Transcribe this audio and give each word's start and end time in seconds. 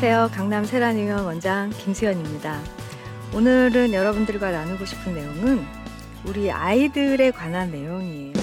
안녕하세요. 0.00 0.30
강남 0.32 0.64
세란의원 0.64 1.24
원장 1.24 1.70
김수현입니다. 1.70 2.60
오늘은 3.34 3.92
여러분들과 3.92 4.52
나누고 4.52 4.84
싶은 4.84 5.12
내용은 5.12 5.66
우리 6.24 6.52
아이들에 6.52 7.32
관한 7.32 7.72
내용이에요. 7.72 8.37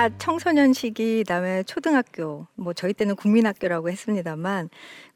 다 0.00 0.08
청소년 0.16 0.72
시기 0.72 1.18
그다음에 1.18 1.62
초등학교 1.64 2.46
뭐 2.54 2.72
저희 2.72 2.94
때는 2.94 3.16
국민학교라고 3.16 3.90
했습니다만 3.90 4.70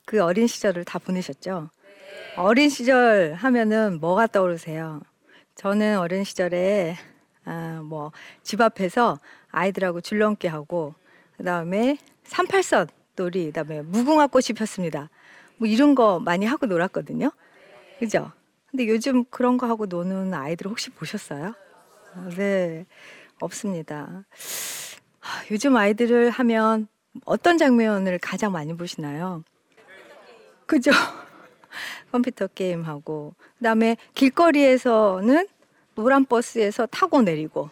그 0.05 0.23
어린 0.23 0.47
시절을 0.47 0.85
다 0.85 0.99
보내셨죠. 0.99 1.71
어린 2.37 2.69
시절 2.69 3.33
하면은 3.33 3.99
뭐가 3.99 4.27
떠오르세요? 4.27 5.01
저는 5.55 5.99
어린 5.99 6.23
시절에 6.23 6.97
아, 7.47 7.81
뭐 7.83 8.13
집 8.43 8.61
앞에서 8.61 9.21
아이들하고 9.49 10.03
줄넘기 10.03 10.49
하고 10.49 10.95
그다음에 11.39 11.97
38선 12.25 12.89
놀이 13.17 13.47
그다음에 13.47 13.81
무궁화 13.81 14.27
꽃이 14.27 14.49
폈습니다. 14.55 15.09
뭐 15.57 15.67
이런 15.67 15.95
거 15.95 16.21
많이 16.21 16.45
하고 16.45 16.67
놀았거든요. 16.67 17.31
그죠? 18.01 18.33
근데 18.71 18.87
요즘 18.89 19.25
그런 19.31 19.57
거 19.57 19.67
하고 19.67 19.87
노는 19.87 20.35
아이들 20.35 20.67
혹시 20.67 20.91
보셨어요? 20.91 21.55
아, 22.17 22.29
네. 22.37 22.85
없습니다. 23.45 24.25
요즘 25.51 25.77
아이들을 25.77 26.31
하면 26.31 26.89
어떤 27.25 27.59
장면을 27.59 28.19
가장 28.19 28.53
많이 28.53 28.77
보시나요? 28.77 29.45
그죠? 30.67 30.91
컴퓨터 32.13 32.47
게임하고 32.47 33.35
그다음에 33.59 33.97
길거리에서는 34.15 35.47
노란 35.95 36.25
버스에서 36.25 36.87
타고 36.87 37.23
내리고 37.23 37.71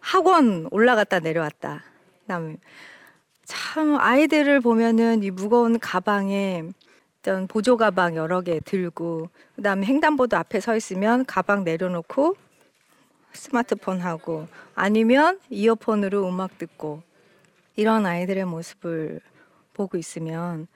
학원 0.00 0.68
올라갔다 0.70 1.20
내려왔다. 1.20 1.82
그다음에 2.22 2.56
참 3.44 3.96
아이들을 3.98 4.60
보면은 4.60 5.22
이 5.22 5.30
무거운 5.30 5.78
가방에 5.78 6.64
어떤 7.20 7.46
보조 7.46 7.76
가방 7.76 8.16
여러 8.16 8.40
개 8.40 8.60
들고 8.60 9.28
그다음에 9.56 9.86
횡단보도 9.86 10.36
앞에 10.36 10.60
서 10.60 10.76
있으면 10.76 11.24
가방 11.26 11.64
내려놓고 11.64 12.36
스마트폰 13.32 14.00
하고 14.00 14.48
아니면 14.74 15.40
이어폰으로 15.50 16.28
음악 16.28 16.58
듣고 16.58 17.02
이런 17.76 18.06
아이들의 18.06 18.44
모습을 18.44 19.20
보고 19.74 19.96
있으면 19.96 20.66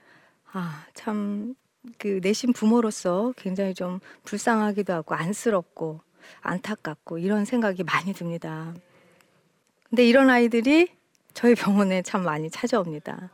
아, 0.51 0.85
참 0.93 1.55
그 1.97 2.19
내신 2.21 2.53
부모로서 2.53 3.33
굉장히 3.37 3.73
좀 3.73 3.99
불쌍하기도 4.23 4.93
하고 4.93 5.15
안쓰럽고 5.15 5.99
안타깝고 6.41 7.17
이런 7.17 7.45
생각이 7.45 7.83
많이 7.83 8.13
듭니다. 8.13 8.73
근데 9.89 10.05
이런 10.05 10.29
아이들이 10.29 10.89
저희 11.33 11.55
병원에 11.55 12.01
참 12.01 12.23
많이 12.23 12.49
찾아옵니다. 12.49 13.29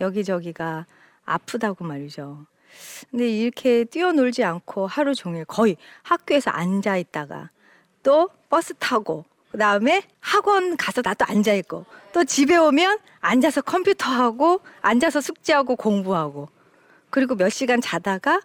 여기저기가 0.00 0.86
아프다고 1.24 1.84
말이죠. 1.84 2.46
근데 3.10 3.28
이렇게 3.30 3.84
뛰어놀지 3.84 4.42
않고 4.44 4.86
하루 4.86 5.14
종일 5.14 5.44
거의 5.44 5.76
학교에서 6.02 6.50
앉아 6.50 6.96
있다가 6.96 7.50
또 8.02 8.28
버스 8.56 8.72
타고 8.78 9.26
그다음에 9.52 10.02
학원 10.18 10.78
가서 10.78 11.02
나도 11.04 11.26
앉아 11.28 11.52
있고 11.56 11.84
또 12.14 12.24
집에 12.24 12.56
오면 12.56 13.00
앉아서 13.20 13.60
컴퓨터 13.60 14.10
하고 14.10 14.62
앉아서 14.80 15.20
숙제하고 15.20 15.76
공부하고 15.76 16.48
그리고 17.10 17.34
몇 17.34 17.50
시간 17.50 17.82
자다가 17.82 18.40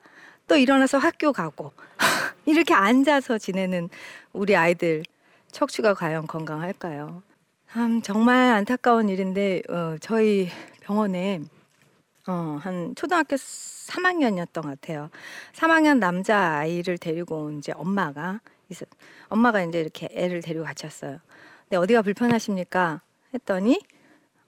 또 0.50 0.58
일어나서 0.58 0.98
학교 0.98 1.32
가고 1.32 1.72
이렇게 2.46 2.74
앉아서 2.74 3.38
지내는 3.38 3.88
우리 4.34 4.54
아이들 4.58 5.04
척추가 5.50 5.94
과연 5.94 6.28
건강할까요? 6.28 7.24
참 7.72 8.02
정말 8.02 8.52
안타까운 8.52 9.08
일인데 9.08 9.62
어, 9.70 9.96
저희 10.02 10.50
병원에 10.82 11.40
어, 12.28 12.60
한 12.62 12.94
초등학교 12.96 13.38
3학년이었던 13.38 14.56
것 14.56 14.64
같아요. 14.64 15.10
3학년 15.54 16.00
남자 16.00 16.58
아이를 16.58 16.98
데리고 16.98 17.46
온 17.46 17.60
이제 17.60 17.72
엄마가 17.72 18.42
있어. 18.74 18.86
엄마가 19.28 19.64
이제 19.64 19.80
이렇게 19.80 20.08
애를 20.12 20.42
데리고 20.42 20.66
왔어요. 20.66 21.20
근데 21.64 21.78
어디가 21.78 22.02
불편하십니까? 22.02 23.02
했더니 23.34 23.80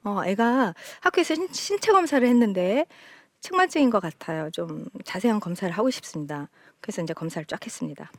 어, 0.03 0.22
애가 0.25 0.73
학교에서 1.01 1.35
신, 1.51 1.79
체 1.79 1.91
검사를 1.91 2.28
했는데 2.28 2.85
측만증인 3.39 3.89
것 3.89 4.01
같아요. 4.01 4.50
좀 4.51 4.85
자세한 5.03 5.39
검사를 5.39 5.73
하고 5.73 5.89
싶습니다. 5.89 6.50
그래서 6.81 7.01
이제 7.01 7.13
검사를 7.13 7.45
쫙 7.45 7.66
했습니다. 7.66 8.12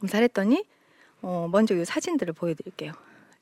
검사를 0.00 0.22
했더니 0.24 0.64
어, 1.22 1.48
먼저 1.50 1.74
이 1.74 1.84
사진들을 1.84 2.32
보여드릴게요. 2.34 2.92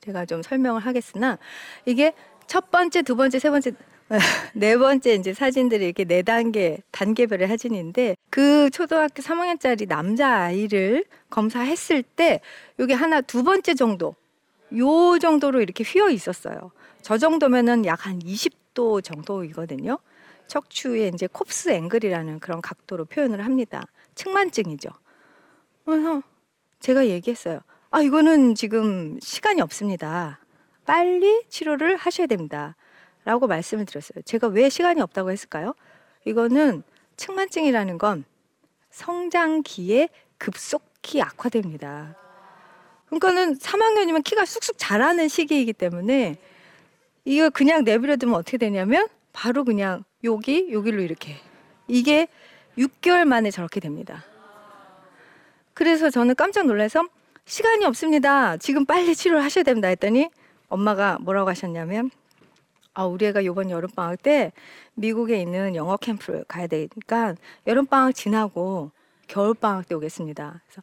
제가 0.01 0.25
좀 0.25 0.41
설명을 0.41 0.81
하겠으나 0.81 1.37
이게 1.85 2.13
첫 2.47 2.69
번째, 2.69 3.01
두 3.01 3.15
번째, 3.15 3.39
세 3.39 3.49
번째 3.49 3.71
네 4.53 4.77
번째 4.77 5.15
이제 5.15 5.33
사진들이 5.33 5.85
이렇게 5.85 6.03
네 6.05 6.21
단계 6.21 6.77
단계별의 6.91 7.47
사진인데 7.47 8.15
그 8.29 8.69
초등학교 8.69 9.21
3학년짜리 9.23 9.87
남자 9.87 10.29
아이를 10.43 11.05
검사했을 11.29 12.03
때 12.03 12.39
여기 12.79 12.93
하나 12.93 13.21
두 13.21 13.43
번째 13.43 13.73
정도 13.73 14.15
요 14.77 15.17
정도로 15.19 15.61
이렇게 15.61 15.83
휘어 15.83 16.09
있었어요. 16.09 16.71
저 17.01 17.17
정도면은 17.17 17.85
약 17.85 18.05
한 18.05 18.19
20도 18.19 19.03
정도이거든요. 19.03 19.97
척추의 20.47 21.11
이제 21.13 21.27
콥스 21.27 21.69
앵글이라는 21.69 22.39
그런 22.39 22.61
각도로 22.61 23.05
표현을 23.05 23.43
합니다. 23.43 23.83
측만증이죠. 24.13 24.89
그래서 25.85 26.21
제가 26.79 27.07
얘기했어요. 27.07 27.61
아, 27.89 28.01
이거는 28.01 28.53
지금 28.55 29.17
시간이 29.21 29.61
없습니다. 29.61 30.39
빨리 30.85 31.43
치료를 31.49 31.97
하셔야 31.97 32.27
됩니다. 32.27 32.75
라고 33.25 33.47
말씀을 33.47 33.85
드렸어요. 33.85 34.21
제가 34.23 34.47
왜 34.47 34.69
시간이 34.69 35.01
없다고 35.01 35.31
했을까요? 35.31 35.73
이거는 36.25 36.83
측만증이라는 37.17 37.97
건 37.97 38.23
성장기에 38.91 40.09
급속히 40.37 41.21
악화됩니다. 41.21 42.15
그러니까는 43.07 43.57
3학년이면 43.57 44.23
키가 44.23 44.45
쑥쑥 44.45 44.77
자라는 44.77 45.27
시기이기 45.27 45.73
때문에 45.73 46.37
이거 47.25 47.49
그냥 47.49 47.83
내버려두면 47.83 48.35
어떻게 48.35 48.57
되냐면 48.57 49.07
바로 49.33 49.63
그냥 49.63 50.03
여기 50.23 50.71
여기로 50.71 51.01
이렇게 51.01 51.35
이게 51.87 52.27
6개월 52.77 53.25
만에 53.25 53.51
저렇게 53.51 53.79
됩니다. 53.79 54.23
그래서 55.73 56.09
저는 56.09 56.35
깜짝 56.35 56.67
놀라서 56.67 57.07
시간이 57.45 57.85
없습니다. 57.85 58.57
지금 58.57 58.85
빨리 58.85 59.15
치료를 59.15 59.43
하셔야 59.43 59.63
됩니다. 59.63 59.87
했더니 59.87 60.29
엄마가 60.67 61.17
뭐라고 61.21 61.49
하셨냐면 61.49 62.11
아, 62.95 63.05
우리 63.05 63.25
애가 63.27 63.41
이번 63.41 63.69
여름방학 63.69 64.23
때 64.23 64.51
미국에 64.95 65.41
있는 65.41 65.75
영어 65.75 65.97
캠프를 65.97 66.45
가야 66.47 66.67
되니까 66.67 67.35
여름방학 67.67 68.15
지나고 68.15 68.91
겨울방학 69.27 69.87
때 69.87 69.95
오겠습니다. 69.95 70.61
그래서 70.67 70.81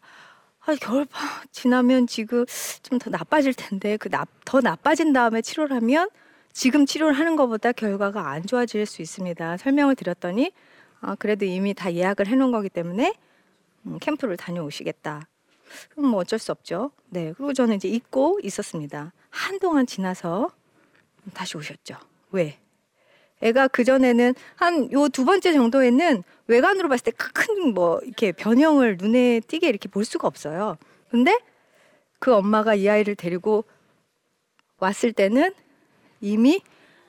아, 0.60 0.74
겨울방학 0.80 1.52
지나면 1.52 2.06
지금 2.06 2.44
좀 2.82 2.98
더 3.00 3.10
나빠질 3.10 3.54
텐데 3.54 3.96
그 3.96 4.08
더 4.44 4.60
나빠진 4.60 5.12
다음에 5.12 5.42
치료를 5.42 5.74
하면 5.76 6.08
지금 6.52 6.84
치료를 6.86 7.14
하는 7.18 7.36
것보다 7.36 7.72
결과가 7.72 8.28
안 8.30 8.46
좋아질 8.46 8.84
수 8.86 9.02
있습니다. 9.02 9.56
설명을 9.56 9.96
드렸더니 9.96 10.52
아, 11.00 11.14
그래도 11.16 11.46
이미 11.46 11.74
다 11.74 11.92
예약을 11.94 12.26
해놓은 12.28 12.52
거기 12.52 12.68
때문에 12.68 13.14
음, 13.86 13.98
캠프를 14.00 14.36
다녀오시겠다. 14.36 15.26
그럼 15.90 16.10
뭐 16.10 16.20
어쩔 16.20 16.38
수 16.38 16.52
없죠. 16.52 16.90
네, 17.08 17.32
그리고 17.36 17.54
저는 17.54 17.76
이제 17.76 17.88
잊고 17.88 18.38
있었습니다. 18.42 19.12
한동안 19.30 19.86
지나서 19.86 20.50
다시 21.34 21.56
오셨죠. 21.56 21.96
왜? 22.30 22.58
애가 23.42 23.68
그 23.68 23.84
전에는 23.84 24.34
한 24.56 24.90
요 24.92 25.08
두 25.08 25.24
번째 25.24 25.52
정도에는 25.52 26.22
외관으로 26.46 26.88
봤을 26.88 27.04
때 27.04 27.12
큰 27.12 27.74
뭐 27.74 27.98
이렇게 28.04 28.32
변형을 28.32 28.96
눈에 28.98 29.40
띄게 29.40 29.68
이렇게 29.68 29.88
볼 29.88 30.04
수가 30.04 30.26
없어요. 30.28 30.76
근데 31.10 31.38
그 32.18 32.32
엄마가 32.34 32.74
이 32.74 32.88
아이를 32.88 33.14
데리고 33.16 33.64
왔을 34.78 35.12
때는 35.12 35.52
이미 36.20 36.60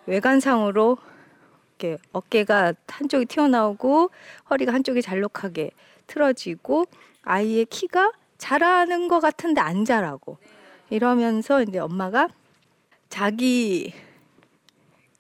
외관상으로 0.06 0.98
이렇게 1.80 1.98
어깨가 2.12 2.74
한쪽이 2.88 3.26
튀어나오고 3.26 4.10
허리가 4.50 4.74
한쪽이 4.74 5.02
잘록하게 5.02 5.72
틀어지고 6.08 6.86
아이의 7.24 7.66
키가 7.66 8.12
자라는 8.38 9.08
것 9.08 9.20
같은데 9.20 9.62
안 9.62 9.86
자라고 9.86 10.38
이러면서 10.90 11.62
이제 11.64 11.80
엄마가 11.80 12.30
자기 13.14 13.94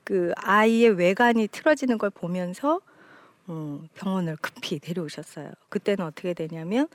그 0.03 0.31
아이의 0.37 0.97
외관이 0.97 1.47
틀어지는 1.47 1.99
걸 1.99 2.09
보면서 2.09 2.81
어, 3.45 3.83
병원을 3.93 4.35
급히 4.37 4.79
데려오셨어요. 4.79 5.51
그때는 5.69 6.03
어떻게 6.03 6.33
되냐면 6.33 6.87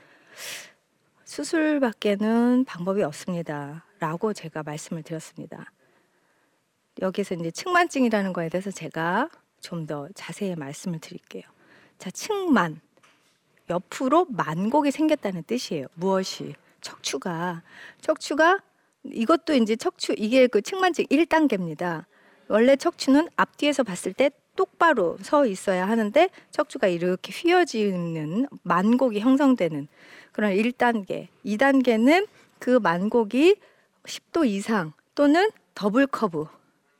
수술밖에는 1.23 2.65
방법이 2.65 3.01
없습니다. 3.03 3.85
라고 4.01 4.33
제가 4.33 4.63
말씀을 4.63 5.03
드렸습니다. 5.03 5.71
여기서 7.01 7.35
이제 7.35 7.49
측만증이라는 7.49 8.33
거에 8.33 8.49
대해서 8.49 8.69
제가 8.69 9.29
좀 9.61 9.85
더 9.85 10.09
자세히 10.15 10.53
말씀을 10.55 10.99
드릴게요. 10.99 11.43
자, 11.97 12.11
측만. 12.11 12.81
옆으로 13.69 14.25
만곡이 14.25 14.91
생겼다는 14.91 15.43
뜻이에요. 15.43 15.87
무엇이? 15.93 16.55
척추가. 16.81 17.61
척추가 18.01 18.59
이것도 19.03 19.53
이제 19.53 19.75
척추, 19.75 20.13
이게 20.17 20.47
그 20.47 20.61
측만증 20.61 21.05
1단계입니다. 21.05 22.05
원래 22.47 22.75
척추는 22.75 23.29
앞뒤에서 23.35 23.83
봤을 23.83 24.13
때 24.13 24.31
똑바로 24.55 25.17
서 25.21 25.45
있어야 25.45 25.87
하는데 25.87 26.29
척추가 26.51 26.87
이렇게 26.87 27.31
휘어지는 27.31 28.47
만곡이 28.63 29.19
형성되는 29.19 29.87
그런 30.31 30.51
1단계. 30.51 31.27
2단계는 31.45 32.27
그 32.59 32.71
만곡이 32.71 33.55
10도 34.03 34.45
이상 34.45 34.93
또는 35.15 35.49
더블 35.75 36.07
커브 36.07 36.45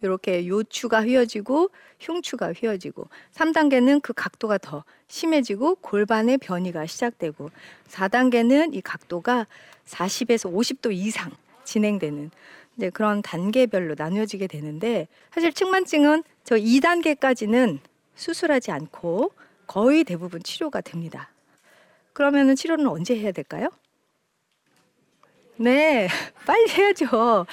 이렇게 0.01 0.47
요추가 0.47 1.03
휘어지고 1.03 1.69
흉추가 1.99 2.53
휘어지고 2.53 3.09
3단계는 3.33 4.01
그 4.01 4.13
각도가 4.13 4.57
더 4.57 4.85
심해지고 5.07 5.75
골반의 5.75 6.37
변이가 6.37 6.85
시작되고 6.85 7.49
4단계는 7.89 8.73
이 8.73 8.81
각도가 8.81 9.47
40에서 9.85 10.53
50도 10.53 10.93
이상 10.93 11.31
진행되는 11.69 12.31
이제 12.77 12.89
그런 12.89 13.21
단계별로 13.21 13.95
나뉘어지게 13.97 14.47
되는데 14.47 15.07
사실 15.31 15.53
측만증은 15.53 16.23
저 16.43 16.55
2단계까지는 16.55 17.79
수술하지 18.15 18.71
않고 18.71 19.31
거의 19.67 20.03
대부분 20.03 20.41
치료가 20.41 20.81
됩니다. 20.81 21.29
그러면은 22.13 22.55
치료는 22.55 22.87
언제 22.87 23.17
해야 23.17 23.31
될까요? 23.31 23.69
네, 25.57 26.07
빨리 26.45 26.69
해야죠. 26.69 27.45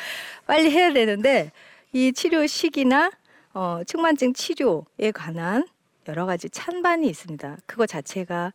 빨리 0.47 0.71
해야 0.71 0.93
되는데 0.93 1.53
이 1.93 2.13
치료 2.13 2.47
시기나 2.47 3.11
어, 3.53 3.83
측만증 3.87 4.33
치료에 4.33 5.11
관한 5.13 5.67
여러 6.09 6.25
가지 6.25 6.49
찬반이 6.49 7.09
있습니다. 7.09 7.59
그거 7.67 7.85
자체가 7.87 8.53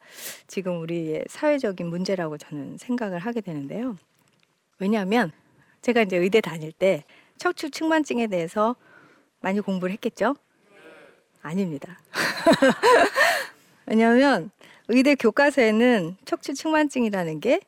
지금 0.48 0.80
우리의 0.80 1.25
사회적인 1.28 1.86
문제라고 1.88 2.38
저는 2.38 2.78
생각을 2.78 3.19
하게 3.19 3.42
되는데요. 3.42 3.98
왜냐하면 4.80 5.31
제가 5.81 6.04
이제 6.04 6.18
의대 6.18 6.42
다닐 6.42 6.72
때 6.72 7.04
척추 7.38 7.69
측만증에 7.69 8.28
대해서 8.28 8.75
많이 9.42 9.60
공부를 9.60 9.92
했겠죠? 9.94 10.36
아닙니다. 11.42 12.00
왜냐하면 13.88 14.51
의대 14.88 15.16
교과서에는 15.16 16.18
척추 16.25 16.54
측만증이라는 16.54 17.39
게 17.39 17.60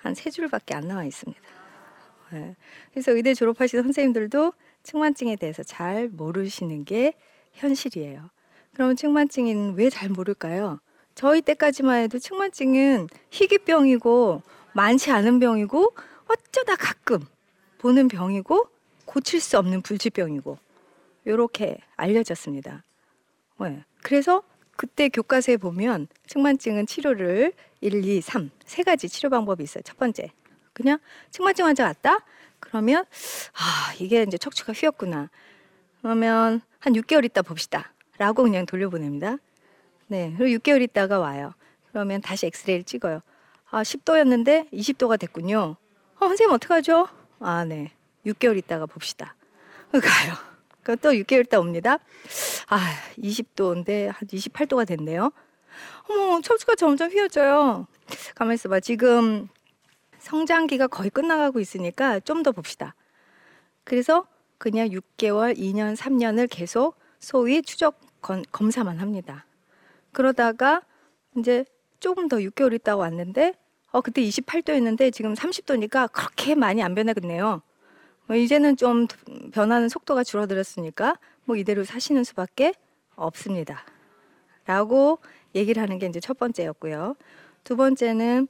한 0.00 0.14
세 0.14 0.30
줄밖에 0.30 0.74
안 0.74 0.86
나와 0.86 1.04
있습니다. 1.04 1.40
네. 2.30 2.54
그래서 2.92 3.10
의대 3.12 3.34
졸업하신 3.34 3.82
선생님들도 3.82 4.52
측만증에 4.84 5.34
대해서 5.36 5.62
잘 5.64 6.08
모르시는 6.08 6.84
게 6.84 7.14
현실이에요. 7.54 8.30
그럼 8.74 8.94
측만증은 8.94 9.74
왜 9.76 9.90
잘 9.90 10.08
모를까요? 10.08 10.78
저희 11.16 11.42
때까지만 11.42 12.02
해도 12.04 12.20
측만증은 12.20 13.08
희귀병이고 13.30 14.42
많지 14.72 15.10
않은 15.10 15.40
병이고 15.40 15.92
어쩌다 16.28 16.76
가끔 16.76 17.26
보는 17.78 18.08
병이고 18.08 18.68
고칠 19.04 19.40
수 19.40 19.58
없는 19.58 19.82
불치병이고 19.82 20.58
이렇게 21.24 21.78
알려졌습니다. 21.96 22.82
네. 23.60 23.84
그래서 24.02 24.42
그때 24.76 25.08
교과서에 25.08 25.56
보면 25.56 26.06
측만증은 26.26 26.86
치료를 26.86 27.52
1, 27.80 28.04
2, 28.04 28.20
3, 28.20 28.50
세 28.64 28.82
가지 28.82 29.08
치료 29.08 29.30
방법이 29.30 29.62
있어요. 29.64 29.82
첫 29.82 29.96
번째, 29.96 30.30
그냥 30.72 30.98
측만증 31.30 31.64
환자 31.66 31.84
왔다? 31.84 32.18
그러면 32.60 33.04
아 33.54 33.92
이게 33.98 34.22
이제 34.22 34.38
척추가 34.38 34.72
휘었구나. 34.72 35.30
그러면 36.00 36.60
한 36.78 36.92
6개월 36.92 37.24
있다 37.24 37.42
봅시다. 37.42 37.92
라고 38.18 38.42
그냥 38.42 38.66
돌려보냅니다. 38.66 39.38
네, 40.06 40.34
그리고 40.38 40.58
6개월 40.58 40.82
있다가 40.82 41.18
와요. 41.18 41.54
그러면 41.90 42.20
다시 42.20 42.46
엑스레이를 42.46 42.84
찍어요. 42.84 43.20
아 43.70 43.82
10도였는데 43.82 44.70
20도가 44.72 45.18
됐군요. 45.18 45.76
어, 46.16 46.26
선생님 46.26 46.54
어떡하죠? 46.54 47.08
아 47.40 47.64
네, 47.64 47.92
6개월 48.26 48.56
있다가 48.58 48.86
봅시다. 48.86 49.34
가요. 49.92 50.96
또 50.96 51.10
6개월 51.12 51.44
있다 51.46 51.60
옵니다. 51.60 51.98
아, 52.68 52.78
20도인데 53.18 54.06
한 54.06 54.26
28도가 54.26 54.86
됐네요. 54.86 55.32
어머, 56.08 56.40
척추가 56.40 56.74
점점 56.74 57.10
휘어져요. 57.10 57.86
가만 58.34 58.54
있어봐. 58.54 58.80
지금 58.80 59.48
성장기가 60.18 60.86
거의 60.88 61.10
끝나가고 61.10 61.60
있으니까 61.60 62.20
좀 62.20 62.42
더 62.42 62.52
봅시다. 62.52 62.94
그래서 63.84 64.26
그냥 64.58 64.88
6개월, 64.88 65.56
2년, 65.56 65.96
3년을 65.96 66.48
계속 66.50 66.96
소위 67.20 67.62
추적 67.62 68.00
건, 68.20 68.44
검사만 68.50 68.98
합니다. 68.98 69.46
그러다가 70.12 70.82
이제 71.36 71.64
조금 72.00 72.28
더 72.28 72.36
6개월 72.38 72.72
있다가 72.74 72.96
왔는데 72.96 73.54
어 73.90 74.00
그때 74.00 74.22
28도였는데 74.22 75.12
지금 75.12 75.34
30도니까 75.34 76.12
그렇게 76.12 76.54
많이 76.54 76.82
안 76.82 76.94
변하겠네요. 76.94 77.62
뭐 78.26 78.36
이제는 78.36 78.76
좀 78.76 79.06
변하는 79.52 79.88
속도가 79.88 80.24
줄어들었으니까 80.24 81.18
뭐 81.44 81.56
이대로 81.56 81.84
사시는 81.84 82.24
수밖에 82.24 82.74
없습니다. 83.16 83.84
라고 84.66 85.18
얘기를 85.54 85.82
하는 85.82 85.98
게 85.98 86.06
이제 86.06 86.20
첫 86.20 86.38
번째였고요. 86.38 87.16
두 87.64 87.76
번째는 87.76 88.48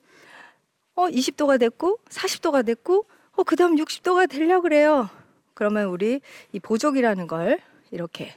어 0.97 1.07
20도가 1.07 1.61
됐고 1.61 1.99
40도가 2.09 2.66
됐고 2.66 3.07
어 3.37 3.42
그다음 3.45 3.76
60도가 3.76 4.28
되려 4.28 4.61
그래요. 4.61 5.09
그러면 5.54 5.87
우리 5.87 6.21
이 6.52 6.59
보조기라는 6.59 7.28
걸 7.28 7.61
이렇게 7.92 8.35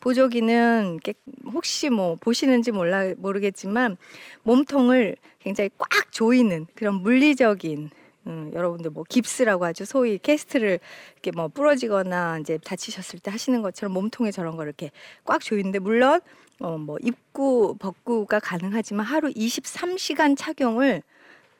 보조기는 0.00 1.00
혹시 1.52 1.90
뭐 1.90 2.16
보시는지 2.16 2.70
몰라 2.72 3.12
모르겠지만 3.16 3.96
몸통을 4.42 5.16
굉장히 5.40 5.70
꽉 5.78 6.12
조이는 6.12 6.66
그런 6.74 6.94
물리적인 6.94 7.90
음, 8.26 8.50
여러분들 8.54 8.90
뭐 8.90 9.04
깁스라고 9.08 9.64
하죠. 9.66 9.84
소위 9.84 10.18
캐스트를 10.18 10.80
이렇게 11.14 11.30
뭐 11.30 11.48
부러지거나 11.48 12.38
이제 12.40 12.58
다치셨을 12.58 13.20
때 13.20 13.30
하시는 13.30 13.62
것처럼 13.62 13.94
몸통에 13.94 14.30
저런 14.30 14.56
걸 14.56 14.66
이렇게 14.66 14.90
꽉 15.24 15.40
조이는데 15.40 15.78
물론 15.78 16.20
어, 16.60 16.76
뭐 16.76 16.98
입구 17.02 17.76
벗구가 17.78 18.40
가능하지만 18.40 19.06
하루 19.06 19.30
23시간 19.30 20.36
착용을 20.36 21.02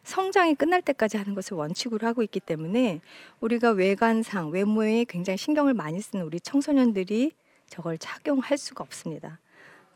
성장이 0.03 0.55
끝날 0.55 0.83
때까지 0.83 1.17
하는 1.17 1.35
것을 1.35 1.57
원칙으로 1.57 2.07
하고 2.07 2.23
있기 2.23 2.41
때문에 2.41 3.01
우리가 3.41 3.71
외관상 3.71 4.51
외모에 4.51 5.05
굉장히 5.09 5.37
신경을 5.37 5.75
많이 5.75 6.01
쓰는 6.01 6.25
우리 6.25 6.41
청소년들이 6.41 7.33
저걸 7.69 7.99
착용할 7.99 8.59
수가 8.59 8.85
없습니다. 8.85 9.39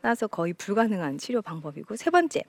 따라서 0.01 0.27
거의 0.27 0.53
불가능한 0.53 1.17
치료 1.17 1.41
방법이고 1.41 1.95
세 1.95 2.09
번째 2.09 2.43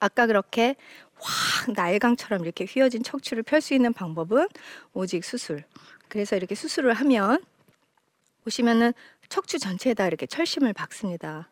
아까 0.00 0.26
그렇게 0.26 0.74
확 1.14 1.72
날강처럼 1.72 2.42
이렇게 2.42 2.64
휘어진 2.64 3.02
척추를 3.02 3.42
펼 3.42 3.60
수 3.60 3.72
있는 3.74 3.92
방법은 3.92 4.48
오직 4.92 5.24
수술. 5.24 5.64
그래서 6.08 6.36
이렇게 6.36 6.54
수술을 6.54 6.92
하면 6.94 7.42
보시면은 8.44 8.92
척추 9.28 9.58
전체에다 9.58 10.06
이렇게 10.08 10.26
철심을 10.26 10.72
박습니다. 10.72 11.48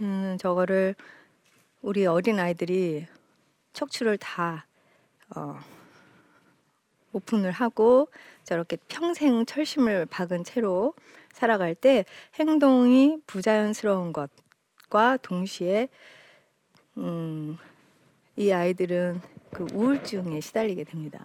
음, 0.00 0.36
저거를 0.38 0.94
우리 1.80 2.06
어린 2.06 2.38
아이들이 2.38 3.06
척추를 3.72 4.18
다 4.18 4.66
어, 5.34 5.58
오픈을 7.12 7.50
하고 7.50 8.08
저렇게 8.44 8.76
평생 8.88 9.46
철심을 9.46 10.06
박은 10.06 10.44
채로 10.44 10.94
살아갈 11.40 11.74
때 11.74 12.04
행동이 12.38 13.16
부자연스러운 13.26 14.12
것과 14.12 15.16
동시에 15.22 15.88
음, 16.98 17.56
이 18.36 18.52
아이들은 18.52 19.22
그 19.50 19.66
우울증에 19.72 20.40
시달리게 20.40 20.84
됩니다. 20.84 21.24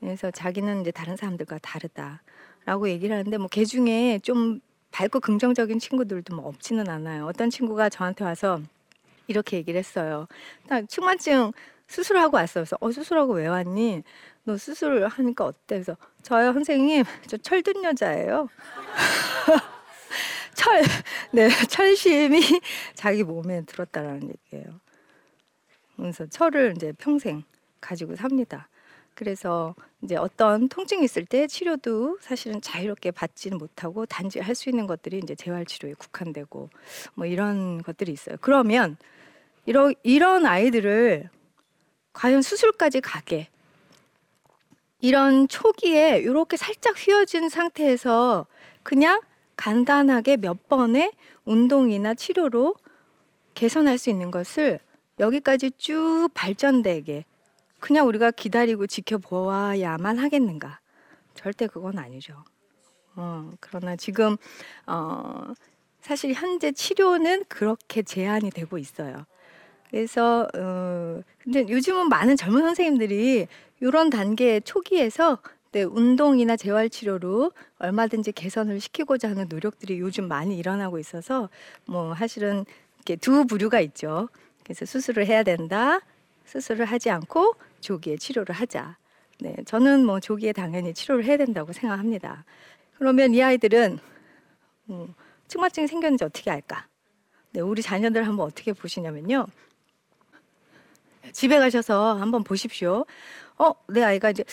그래서 0.00 0.30
자기는 0.30 0.80
이제 0.80 0.90
다른 0.90 1.16
사람들과 1.16 1.58
다르다라고 1.58 2.88
얘기를 2.88 3.16
하는데 3.16 3.36
뭐 3.36 3.48
개 3.48 3.64
중에 3.66 4.18
좀 4.22 4.60
밝고 4.92 5.20
긍정적인 5.20 5.78
친구들도 5.78 6.34
뭐 6.36 6.48
없지는 6.48 6.88
않아요. 6.88 7.26
어떤 7.26 7.50
친구가 7.50 7.90
저한테 7.90 8.24
와서 8.24 8.60
이렇게 9.26 9.56
얘기를 9.58 9.78
했어요. 9.78 10.26
나 10.68 10.80
측만증 10.82 11.52
수술하고 11.88 12.36
왔어요. 12.36 12.64
그래서 12.64 12.76
어 12.80 12.90
수술하고 12.92 13.34
왜 13.34 13.46
왔니? 13.46 14.02
너 14.44 14.56
수술 14.56 15.06
하니까 15.06 15.44
어때? 15.44 15.76
그래서 15.76 15.96
저요 16.22 16.52
선생님 16.52 17.04
저 17.26 17.36
철든 17.36 17.84
여자예요. 17.84 18.48
철, 20.54 20.82
네 21.32 21.48
철심이 21.68 22.40
자기 22.94 23.24
몸에 23.24 23.62
들었다라는 23.62 24.30
얘기예요. 24.52 24.80
그래서 25.96 26.26
철을 26.26 26.74
이제 26.76 26.92
평생 26.98 27.42
가지고 27.80 28.16
삽니다. 28.16 28.68
그래서 29.14 29.74
이제 30.02 30.16
어떤 30.16 30.68
통증이 30.68 31.04
있을 31.04 31.24
때 31.24 31.46
치료도 31.46 32.18
사실은 32.20 32.60
자유롭게 32.60 33.12
받지는 33.12 33.58
못하고 33.58 34.06
단지 34.06 34.40
할 34.40 34.54
수 34.54 34.68
있는 34.70 34.86
것들이 34.86 35.20
이제 35.22 35.34
재활 35.36 35.64
치료에 35.66 35.94
국한되고 35.94 36.70
뭐 37.14 37.26
이런 37.26 37.82
것들이 37.82 38.12
있어요. 38.12 38.36
그러면 38.40 38.96
이런 39.66 39.94
이런 40.02 40.46
아이들을 40.46 41.30
과연 42.14 42.40
수술까지 42.40 43.02
가게 43.02 43.48
이런 45.00 45.46
초기에 45.48 46.18
이렇게 46.18 46.56
살짝 46.56 46.94
휘어진 46.96 47.50
상태에서 47.50 48.46
그냥 48.82 49.20
간단하게 49.56 50.38
몇 50.38 50.68
번의 50.68 51.12
운동이나 51.44 52.14
치료로 52.14 52.76
개선할 53.52 53.98
수 53.98 54.08
있는 54.08 54.30
것을 54.30 54.80
여기까지 55.20 55.72
쭉 55.72 56.28
발전되게 56.32 57.26
그냥 57.80 58.06
우리가 58.08 58.30
기다리고 58.30 58.86
지켜보아야만 58.86 60.18
하겠는가? 60.18 60.80
절대 61.34 61.66
그건 61.66 61.98
아니죠. 61.98 62.42
어, 63.16 63.52
그러나 63.60 63.96
지금 63.96 64.36
어, 64.86 65.52
사실 66.00 66.32
현재 66.32 66.72
치료는 66.72 67.44
그렇게 67.48 68.02
제한이 68.02 68.50
되고 68.50 68.78
있어요. 68.78 69.26
그래서 69.94 70.48
어, 70.56 71.20
근데 71.38 71.64
요즘은 71.68 72.08
많은 72.08 72.36
젊은 72.36 72.62
선생님들이 72.62 73.46
이런 73.78 74.10
단계 74.10 74.58
초기에서 74.58 75.38
네, 75.70 75.84
운동이나 75.84 76.56
재활 76.56 76.90
치료로 76.90 77.52
얼마든지 77.78 78.32
개선을 78.32 78.80
시키고자 78.80 79.30
하는 79.30 79.46
노력들이 79.48 80.00
요즘 80.00 80.26
많이 80.26 80.58
일어나고 80.58 80.98
있어서 80.98 81.48
뭐 81.84 82.12
사실은 82.16 82.64
이렇게 82.96 83.14
두 83.14 83.46
부류가 83.46 83.78
있죠. 83.82 84.28
그래서 84.64 84.84
수술을 84.84 85.28
해야 85.28 85.44
된다. 85.44 86.00
수술을 86.44 86.86
하지 86.86 87.10
않고 87.10 87.54
조기에 87.78 88.16
치료를 88.16 88.52
하자. 88.52 88.96
네, 89.38 89.54
저는 89.64 90.04
뭐 90.04 90.18
조기에 90.18 90.54
당연히 90.54 90.92
치료를 90.92 91.24
해야 91.24 91.36
된다고 91.36 91.72
생각합니다. 91.72 92.44
그러면 92.98 93.32
이 93.32 93.40
아이들은 93.40 94.00
음, 94.90 95.14
측만증이 95.46 95.86
생겼는지 95.86 96.24
어떻게 96.24 96.50
알까? 96.50 96.88
네, 97.52 97.60
우리 97.60 97.80
자녀들 97.80 98.26
한번 98.26 98.46
어떻게 98.46 98.72
보시냐면요. 98.72 99.46
집에 101.32 101.58
가셔서 101.58 102.14
한번 102.14 102.44
보십시오. 102.44 103.04
어, 103.58 103.72
내 103.88 104.02
아이가 104.02 104.30
이제 104.30 104.44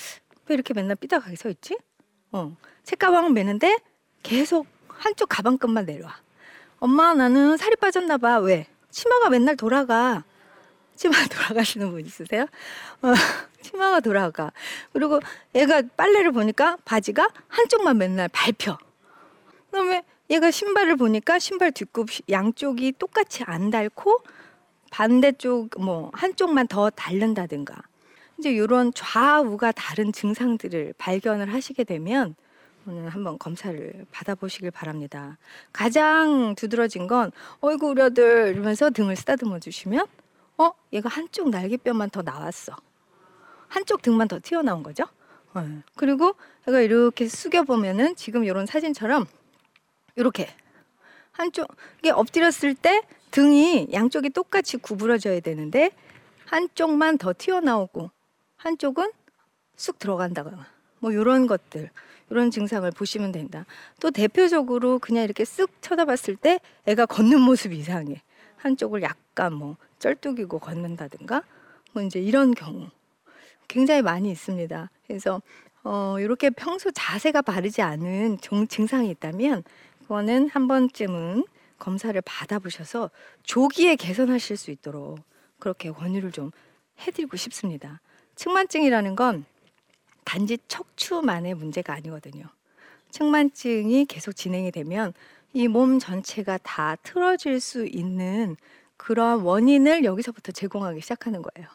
왜 0.47 0.55
이렇게 0.55 0.73
맨날 0.73 0.95
삐딱하게 0.95 1.35
서 1.35 1.49
있지? 1.49 1.77
어, 2.31 2.55
책가방을 2.83 3.31
매는데 3.31 3.79
계속 4.23 4.67
한쪽 4.87 5.27
가방끈만 5.29 5.85
내려와. 5.85 6.15
엄마 6.79 7.13
나는 7.13 7.57
살이 7.57 7.75
빠졌나 7.75 8.17
봐. 8.17 8.39
왜? 8.39 8.67
치마가 8.89 9.29
맨날 9.29 9.55
돌아가. 9.55 10.23
치마 10.95 11.13
돌아가시는 11.27 11.91
분 11.91 12.05
있으세요? 12.05 12.45
어, 13.01 13.13
치마가 13.61 13.99
돌아가. 13.99 14.51
그리고 14.93 15.19
얘가 15.55 15.81
빨래를 15.95 16.31
보니까 16.31 16.77
바지가 16.85 17.29
한쪽만 17.47 17.97
맨날 17.97 18.27
밟혀. 18.29 18.77
그다음에 19.65 20.03
얘가 20.29 20.51
신발을 20.51 20.95
보니까 20.95 21.39
신발 21.39 21.71
뒷굽 21.71 22.09
양쪽이 22.29 22.93
똑같이 22.97 23.43
안 23.45 23.69
닳고 23.69 24.23
반대쪽 24.91 25.71
뭐 25.79 26.11
한쪽만 26.13 26.67
더 26.67 26.91
닳는다든가. 26.91 27.75
이제 28.37 28.51
이런 28.51 28.93
좌우가 28.93 29.71
다른 29.71 30.11
증상들을 30.11 30.93
발견을 30.97 31.53
하시게 31.53 31.83
되면 31.83 32.35
오늘 32.87 33.09
한번 33.09 33.37
검사를 33.37 34.05
받아보시길 34.11 34.71
바랍니다. 34.71 35.37
가장 35.71 36.55
두드러진 36.55 37.07
건 37.07 37.31
어이구 37.61 37.89
우리 37.89 38.01
아들 38.01 38.49
이러면서 38.53 38.89
등을 38.89 39.15
쓰다듬어 39.15 39.59
주시면 39.59 40.05
어 40.57 40.71
얘가 40.91 41.09
한쪽 41.09 41.49
날개뼈만 41.49 42.09
더 42.09 42.21
나왔어. 42.21 42.75
한쪽 43.67 44.01
등만 44.01 44.27
더 44.27 44.39
튀어나온 44.41 44.83
거죠. 44.83 45.05
어. 45.53 45.81
그리고 45.95 46.35
얘가 46.67 46.81
이렇게 46.81 47.27
숙여 47.27 47.63
보면은 47.63 48.15
지금 48.15 48.43
이런 48.43 48.65
사진처럼 48.65 49.25
이렇게 50.15 50.49
한쪽 51.31 51.67
이게 51.99 52.09
엎드렸을 52.09 52.73
때 52.73 53.03
등이 53.31 53.87
양쪽이 53.91 54.29
똑같이 54.29 54.77
구부러져야 54.77 55.39
되는데 55.39 55.91
한쪽만 56.45 57.17
더 57.17 57.33
튀어나오고 57.37 58.11
한쪽은 58.57 59.11
쑥 59.75 59.99
들어간다거나 59.99 60.67
뭐 60.99 61.11
이런 61.11 61.47
것들 61.47 61.89
이런 62.29 62.51
증상을 62.51 62.89
보시면 62.91 63.31
된다. 63.31 63.65
또 63.99 64.11
대표적으로 64.11 64.99
그냥 64.99 65.23
이렇게 65.23 65.43
쓱 65.43 65.69
쳐다봤을 65.81 66.37
때 66.37 66.59
애가 66.85 67.05
걷는 67.05 67.41
모습이 67.41 67.77
이상해. 67.77 68.21
한쪽을 68.57 69.01
약간 69.01 69.53
뭐 69.53 69.75
쩔뚝이고 69.99 70.59
걷는다든가 70.59 71.43
뭐 71.93 72.03
이제 72.03 72.19
이런 72.19 72.53
경우 72.53 72.89
굉장히 73.67 74.01
많이 74.01 74.31
있습니다. 74.31 74.89
그래서 75.07 75.41
어 75.83 76.17
이렇게 76.19 76.49
평소 76.49 76.91
자세가 76.91 77.41
바르지 77.41 77.81
않은 77.81 78.37
종, 78.39 78.67
증상이 78.67 79.09
있다면 79.09 79.63
그거는 80.01 80.49
한 80.49 80.67
번쯤은 80.67 81.43
검사를 81.81 82.19
받아보셔서 82.21 83.09
조기에 83.41 83.95
개선하실 83.95 84.55
수 84.55 84.69
있도록 84.69 85.19
그렇게 85.57 85.89
권유를 85.91 86.31
좀 86.31 86.51
해드리고 86.99 87.37
싶습니다. 87.37 87.99
측만증이라는 88.35 89.15
건 89.15 89.45
단지 90.23 90.59
척추만의 90.67 91.55
문제가 91.55 91.93
아니거든요. 91.93 92.45
측만증이 93.09 94.05
계속 94.05 94.33
진행이 94.33 94.71
되면 94.71 95.13
이 95.53 95.67
몸 95.67 95.97
전체가 95.99 96.59
다 96.59 96.95
틀어질 96.97 97.59
수 97.59 97.85
있는 97.85 98.55
그러한 98.97 99.39
원인을 99.39 100.03
여기서부터 100.05 100.51
제공하기 100.51 101.01
시작하는 101.01 101.41
거예요. 101.41 101.67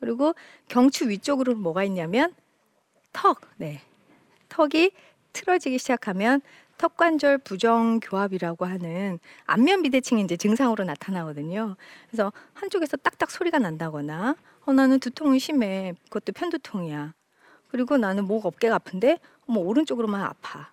그리고 0.00 0.34
경추 0.68 1.08
위쪽으로는 1.08 1.60
뭐가 1.62 1.82
있냐면 1.84 2.34
턱, 3.12 3.40
네. 3.56 3.80
턱이 4.50 4.90
틀어지기 5.32 5.78
시작하면 5.78 6.42
턱관절 6.78 7.38
부정 7.38 8.00
교합이라고 8.00 8.64
하는 8.66 9.18
안면 9.46 9.82
비대칭이 9.82 10.22
이제 10.22 10.36
증상으로 10.36 10.84
나타나거든요. 10.84 11.76
그래서 12.10 12.32
한쪽에서 12.54 12.96
딱딱 12.98 13.30
소리가 13.30 13.58
난다거나, 13.58 14.36
어, 14.64 14.72
나는 14.72 14.98
두통이 15.00 15.38
심해. 15.38 15.94
그것도 16.04 16.32
편두통이야. 16.32 17.14
그리고 17.68 17.96
나는 17.96 18.26
목 18.26 18.46
어깨가 18.46 18.76
아픈데, 18.76 19.18
어머, 19.46 19.60
오른쪽으로만 19.60 20.22
아파. 20.22 20.70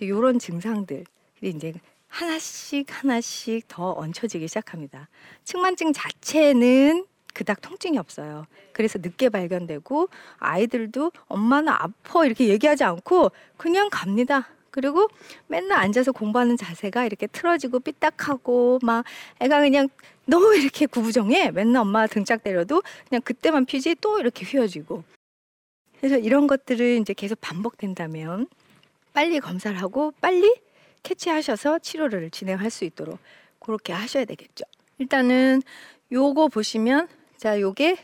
이런 0.00 0.38
증상들이 0.38 1.04
이제 1.42 1.74
하나씩 2.08 2.86
하나씩 2.90 3.66
더 3.68 3.92
얹혀지기 3.92 4.48
시작합니다. 4.48 5.08
측만증 5.44 5.92
자체는 5.92 7.06
그닥 7.32 7.62
통증이 7.62 7.96
없어요. 7.98 8.46
그래서 8.72 8.98
늦게 9.00 9.30
발견되고 9.30 10.08
아이들도 10.38 11.12
엄마는 11.28 11.68
아파 11.70 12.26
이렇게 12.26 12.48
얘기하지 12.48 12.84
않고 12.84 13.30
그냥 13.56 13.88
갑니다. 13.90 14.48
그리고 14.72 15.06
맨날 15.46 15.78
앉아서 15.78 16.12
공부하는 16.12 16.56
자세가 16.56 17.04
이렇게 17.04 17.26
틀어지고 17.26 17.80
삐딱하고 17.80 18.80
막 18.82 19.04
애가 19.38 19.60
그냥 19.60 19.88
너무 20.24 20.56
이렇게 20.56 20.86
구부정해. 20.86 21.50
맨날 21.50 21.82
엄마가 21.82 22.06
등짝 22.06 22.42
때려도 22.42 22.82
그냥 23.08 23.20
그때만 23.22 23.66
피지 23.66 23.96
또 24.00 24.18
이렇게 24.18 24.44
휘어지고. 24.44 25.04
그래서 25.98 26.16
이런 26.16 26.46
것들을 26.46 26.98
이제 27.00 27.12
계속 27.12 27.40
반복된다면 27.40 28.48
빨리 29.12 29.40
검사를 29.40 29.80
하고 29.80 30.12
빨리 30.22 30.52
캐치하셔서 31.02 31.80
치료를 31.80 32.30
진행할 32.30 32.70
수 32.70 32.84
있도록 32.84 33.18
그렇게 33.60 33.92
하셔야 33.92 34.24
되겠죠. 34.24 34.64
일단은 34.98 35.62
요거 36.10 36.48
보시면 36.48 37.08
자, 37.36 37.60
요게 37.60 37.98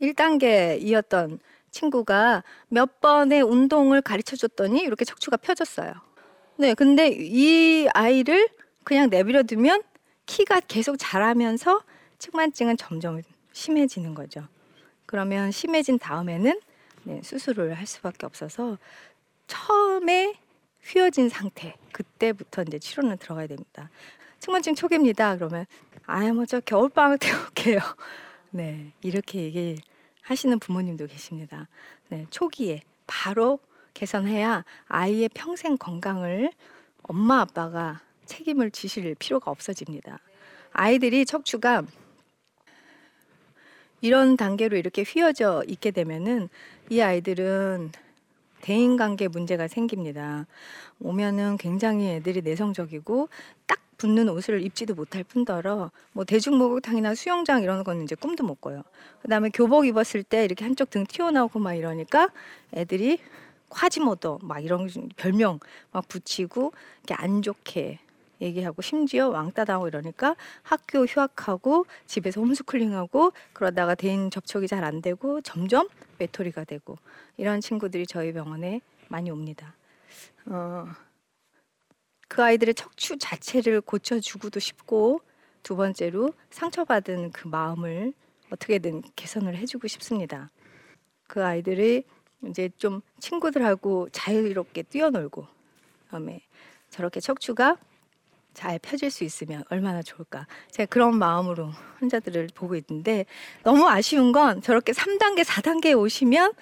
1단계이었던 0.00 1.38
친구가 1.70 2.44
몇 2.68 3.00
번의 3.00 3.42
운동을 3.42 4.00
가르쳐 4.00 4.36
줬더니 4.36 4.80
이렇게 4.80 5.04
척추가 5.04 5.36
펴졌어요. 5.36 5.92
네, 6.56 6.74
근데 6.74 7.08
이 7.08 7.88
아이를 7.92 8.48
그냥 8.84 9.10
내버려 9.10 9.42
두면 9.42 9.82
키가 10.26 10.60
계속 10.60 10.96
자라면서 10.98 11.82
측만증은 12.18 12.76
점점 12.76 13.20
심해지는 13.52 14.14
거죠. 14.14 14.46
그러면 15.06 15.50
심해진 15.50 15.98
다음에는 15.98 16.60
네, 17.04 17.20
수술을 17.22 17.74
할 17.74 17.86
수밖에 17.86 18.24
없어서 18.24 18.78
처음에 19.46 20.34
휘어진 20.82 21.28
상태 21.28 21.74
그때부터 21.92 22.62
이제 22.62 22.78
치료는 22.78 23.18
들어가야 23.18 23.46
됩니다. 23.46 23.90
측만증 24.38 24.74
초기입니다. 24.74 25.36
그러면 25.36 25.66
아유 26.06 26.32
뭐저 26.34 26.60
겨울 26.60 26.88
방학 26.88 27.18
때 27.18 27.32
올게요. 27.32 27.78
네 28.50 28.92
이렇게 29.02 29.40
얘기하시는 29.42 30.58
부모님도 30.60 31.06
계십니다. 31.06 31.68
네 32.08 32.26
초기에 32.30 32.82
바로 33.06 33.58
개선해야 33.94 34.64
아이의 34.88 35.30
평생 35.34 35.76
건강을 35.76 36.50
엄마 37.02 37.40
아빠가 37.40 38.00
책임을 38.26 38.70
지실 38.70 39.14
필요가 39.14 39.50
없어집니다. 39.50 40.18
아이들이 40.72 41.24
척추가 41.24 41.82
이런 44.00 44.36
단계로 44.36 44.76
이렇게 44.76 45.02
휘어져 45.02 45.62
있게 45.66 45.90
되면은 45.90 46.48
이 46.90 47.00
아이들은 47.00 47.92
대인관계 48.60 49.28
문제가 49.28 49.68
생깁니다. 49.68 50.46
오면은 51.00 51.56
굉장히 51.58 52.08
애들이 52.08 52.42
내성적이고 52.42 53.28
딱 53.66 53.78
붙는 53.96 54.28
옷을 54.28 54.62
입지도 54.62 54.94
못할 54.94 55.22
뿐더러 55.22 55.90
뭐 56.12 56.24
대중목욕탕이나 56.24 57.14
수영장 57.14 57.62
이런 57.62 57.84
거는 57.84 58.04
이제 58.04 58.14
꿈도 58.14 58.44
못 58.44 58.60
꿔요. 58.60 58.82
그다음에 59.22 59.50
교복 59.50 59.86
입었을 59.86 60.22
때 60.22 60.44
이렇게 60.44 60.64
한쪽 60.64 60.90
등 60.90 61.04
튀어나오고 61.06 61.58
막 61.58 61.74
이러니까 61.74 62.30
애들이 62.74 63.18
화지모도 63.74 64.40
막 64.42 64.60
이런 64.60 64.88
별명 65.16 65.60
막 65.92 66.06
붙이고 66.08 66.72
이렇게 66.98 67.14
안 67.14 67.42
좋게 67.42 67.98
얘기하고 68.40 68.82
심지어 68.82 69.28
왕따 69.28 69.64
당하고 69.64 69.88
이러니까 69.88 70.36
학교 70.62 71.04
휴학하고 71.04 71.86
집에서 72.06 72.40
홈스쿨링하고 72.40 73.32
그러다가 73.52 73.94
대인 73.94 74.30
접촉이 74.30 74.66
잘 74.68 74.84
안 74.84 75.00
되고 75.00 75.40
점점 75.40 75.88
외톨이가 76.18 76.64
되고 76.64 76.98
이런 77.36 77.60
친구들이 77.60 78.06
저희 78.06 78.32
병원에 78.32 78.80
많이 79.08 79.30
옵니다. 79.30 79.74
어, 80.46 80.86
그 82.28 82.42
아이들의 82.42 82.74
척추 82.74 83.16
자체를 83.16 83.80
고쳐주고도 83.80 84.60
싶고 84.60 85.20
두 85.62 85.76
번째로 85.76 86.32
상처받은 86.50 87.30
그 87.32 87.48
마음을 87.48 88.12
어떻게든 88.50 89.02
개선을 89.16 89.56
해주고 89.56 89.88
싶습니다. 89.88 90.50
그 91.26 91.42
아이들이 91.44 92.04
이제 92.48 92.70
좀 92.76 93.00
친구들하고 93.20 94.08
자유롭게 94.10 94.82
뛰어놀고 94.84 95.46
그다음에 96.04 96.40
저렇게 96.90 97.20
척추가 97.20 97.76
잘 98.54 98.78
펴질 98.78 99.10
수 99.10 99.24
있으면 99.24 99.64
얼마나 99.68 100.00
좋을까. 100.02 100.46
제가 100.70 100.86
그런 100.88 101.18
마음으로 101.18 101.70
환자들을 101.98 102.50
보고 102.54 102.76
있는데 102.76 103.26
너무 103.64 103.88
아쉬운 103.88 104.32
건 104.32 104.62
저렇게 104.62 104.92
3단계, 104.92 105.44
4단계에 105.44 105.98
오시면 105.98 106.52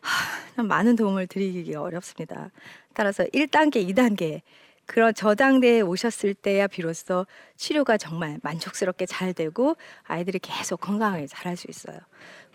하, 0.00 0.62
많은 0.62 0.96
도움을 0.96 1.26
드리기가 1.26 1.82
어렵습니다. 1.82 2.50
따라서 2.94 3.24
1단계, 3.24 3.86
2단계 3.90 4.42
그런 4.86 5.14
저당대에 5.14 5.82
오셨을 5.82 6.34
때야 6.34 6.66
비로소 6.66 7.26
치료가 7.56 7.96
정말 7.96 8.40
만족스럽게 8.42 9.06
잘 9.06 9.32
되고 9.32 9.76
아이들이 10.04 10.38
계속 10.40 10.80
건강하게 10.80 11.26
자랄 11.26 11.56
수 11.56 11.68
있어요. 11.68 11.98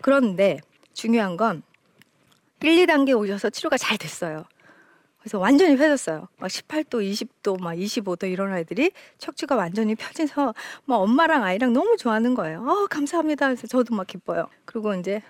그런데 0.02 0.58
중요한 0.92 1.36
건 1.36 1.62
1, 2.62 2.86
2단계 2.86 3.16
오셔서 3.16 3.50
치료가 3.50 3.76
잘 3.76 3.98
됐어요. 3.98 4.44
그래서 5.18 5.38
완전히 5.38 5.76
펴졌어요. 5.76 6.28
막 6.38 6.46
18도, 6.46 7.02
20도, 7.02 7.60
막 7.60 7.74
25도 7.74 8.30
이런 8.30 8.52
아이들이 8.52 8.92
척추가 9.18 9.56
완전히 9.56 9.94
펴져서 9.96 10.54
막 10.84 10.96
엄마랑 10.96 11.42
아이랑 11.42 11.72
너무 11.72 11.96
좋아하는 11.96 12.34
거예요. 12.34 12.64
어, 12.64 12.86
감사합니다. 12.86 13.48
그래서 13.48 13.66
저도 13.66 13.94
막 13.94 14.06
기뻐요. 14.06 14.48
그리고 14.64 14.94
이제 14.94 15.22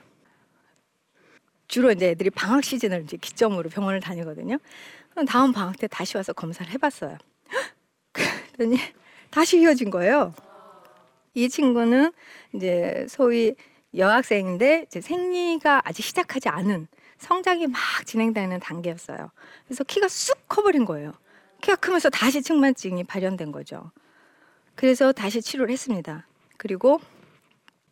주로 1.67 1.91
이제 1.91 2.11
애들이 2.11 2.31
방학 2.31 2.63
시즌을 2.63 3.05
이제 3.05 3.17
기점으로 3.17 3.71
병원을 3.71 4.01
다니거든요. 4.01 4.59
다음 5.27 5.53
방학 5.53 5.79
때 5.79 5.87
다시 5.87 6.17
와서 6.17 6.33
검사를 6.35 6.71
해봤어요. 6.71 7.17
그랬더니 8.13 8.77
다시 9.31 9.59
휘어진 9.59 9.91
거예요. 9.91 10.35
이 11.35 11.49
친구는 11.49 12.13
이제 12.55 13.07
소위 13.09 13.55
여학생인데 13.97 14.85
이제 14.87 15.01
생리가 15.01 15.83
아직 15.85 16.03
시작하지 16.03 16.51
않은 16.51 16.87
성장이 17.19 17.67
막 17.67 17.81
진행되는 18.05 18.61
단계였어요. 18.61 19.31
그래서 19.67 19.85
키가 19.85 20.09
쑥 20.09 20.49
커버린 20.49 20.85
거예요. 20.85 21.13
키가 21.63 21.77
크면서 21.77 22.11
다시 22.11 22.43
측만증이 22.43 23.05
발현된 23.05 23.53
거죠. 23.53 23.91
그래서 24.75 25.13
다시 25.13 25.41
치료를 25.41 25.73
했습니다. 25.73 26.27
그리고 26.59 27.01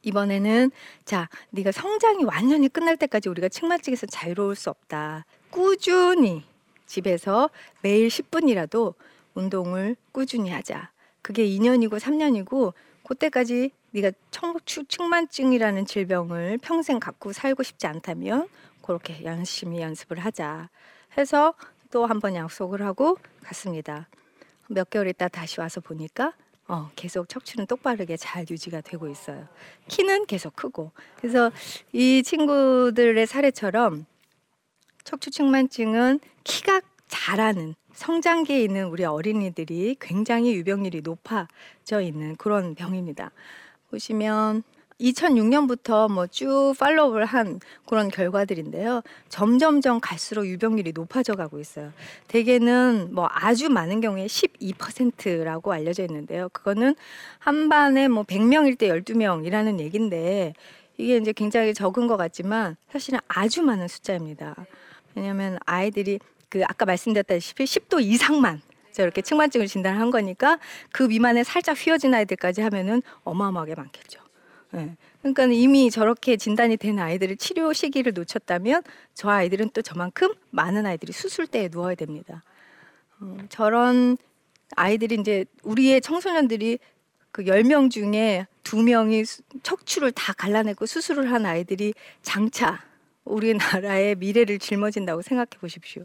이번에는 0.03 0.70
자, 1.05 1.29
네가 1.51 1.72
성장이 1.72 2.25
완전히 2.25 2.68
끝날 2.68 2.96
때까지 2.96 3.29
우리가 3.29 3.48
측만증에서 3.48 4.07
자유로울 4.07 4.55
수 4.55 4.70
없다. 4.70 5.25
꾸준히 5.51 6.44
집에서 6.87 7.48
매일 7.81 8.09
10분이라도 8.09 8.94
운동을 9.35 9.96
꾸준히 10.12 10.51
하자. 10.51 10.90
그게 11.22 11.46
2년이고 11.46 11.98
3년이고 11.98 12.75
그때까지 13.07 13.70
네가 13.92 14.12
청축 14.31 14.88
측만증이라는 14.88 15.87
질병을 15.87 16.59
평생 16.59 16.98
갖고 16.98 17.33
살고 17.33 17.62
싶지 17.62 17.87
않다면 17.87 18.48
그렇게 18.85 19.25
열심히 19.25 19.81
연습을 19.81 20.18
하자 20.18 20.68
해서 21.16 21.55
또 21.90 22.07
한 22.07 22.20
번 22.20 22.35
약속을 22.35 22.83
하고 22.83 23.16
갔습니다. 23.42 24.09
몇 24.68 24.90
개월 24.90 25.09
있다 25.09 25.29
다시 25.29 25.61
와서 25.61 25.81
보니까 25.81 26.33
어, 26.66 26.90
계속 26.97 27.29
척추는 27.29 27.66
똑바르게 27.66 28.16
잘 28.16 28.47
유지가 28.51 28.81
되고 28.81 29.09
있어요. 29.09 29.47
키는 29.88 30.27
계속 30.27 30.57
크고. 30.57 30.90
그래서 31.16 31.53
이 31.92 32.23
친구들의 32.23 33.27
사례처럼 33.27 34.07
척추측만증은 35.05 36.20
키가 36.44 36.81
자라는 37.09 37.75
성장기에 37.92 38.62
있는 38.62 38.87
우리 38.87 39.05
어린이들이 39.05 39.97
굉장히 40.01 40.55
유병률이 40.57 41.03
높아져 41.03 42.01
있는 42.01 42.35
그런 42.37 42.75
병입니다. 42.75 43.31
보시면 43.90 44.62
2006년부터 45.00 46.11
뭐 46.11 46.26
쭉 46.26 46.74
팔로우를 46.78 47.24
한 47.26 47.61
그런 47.87 48.09
결과들인데요. 48.09 49.02
점점점 49.28 50.00
갈수록 50.00 50.46
유병률이 50.46 50.92
높아져 50.92 51.35
가고 51.35 51.59
있어요. 51.59 51.92
대개는 52.28 53.11
뭐 53.12 53.28
아주 53.30 53.68
많은 53.68 54.00
경우에 54.00 54.26
12%라고 54.26 55.72
알려져 55.72 56.04
있는데요. 56.04 56.48
그거는 56.52 56.94
한 57.38 57.68
반에 57.68 58.09
뭐 58.09 58.22
100명일 58.22 58.78
때 58.78 58.88
12명이라는 58.88 59.80
얘긴데 59.80 60.54
이게 60.96 61.16
이제 61.16 61.33
굉장히 61.33 61.74
적은 61.74 62.07
것 62.07 62.16
같지만 62.16 62.76
사실은 62.90 63.18
아주 63.26 63.62
많은 63.62 63.88
숫자입니다. 63.88 64.54
왜냐하면 65.14 65.59
아이들이 65.66 66.20
그 66.48 66.62
아까 66.64 66.85
말씀드렸다시피 66.85 67.64
10도 67.64 68.00
이상만 68.00 68.62
저렇게 68.92 69.22
측만증을 69.22 69.66
진단한 69.66 70.12
거니까 70.12 70.59
그 70.92 71.02
미만에 71.02 71.42
살짝 71.42 71.76
휘어진 71.76 72.14
아이들까지 72.14 72.61
하면은 72.62 73.02
어마어마하게 73.24 73.74
많겠죠. 73.74 74.23
네. 74.74 74.96
그러니까 75.20 75.44
이미 75.46 75.90
저렇게 75.90 76.37
진단이 76.37 76.76
된 76.76 76.98
아이들을 76.98 77.37
치료 77.37 77.72
시기를 77.72 78.12
놓쳤다면 78.12 78.82
저 79.14 79.30
아이들은 79.30 79.70
또 79.70 79.82
저만큼 79.82 80.34
많은 80.50 80.84
아이들이 80.87 81.12
수술대에 81.12 81.68
누워야 81.70 81.94
됩니다. 81.94 82.42
어, 83.20 83.37
저런 83.48 84.16
아이들이 84.76 85.16
이제 85.20 85.44
우리의 85.62 86.00
청소년들이 86.00 86.78
그 87.30 87.46
열 87.46 87.64
명 87.64 87.90
중에 87.90 88.46
두명이 88.62 89.24
척추를 89.64 90.12
다 90.12 90.32
갈라내고 90.32 90.87
수술을 90.87 91.32
한 91.32 91.46
아이들이 91.46 91.92
장차 92.22 92.80
우리나라의 93.24 94.14
미래를 94.16 94.58
짊어진다고 94.60 95.22
생각해 95.22 95.48
보십시오. 95.60 96.04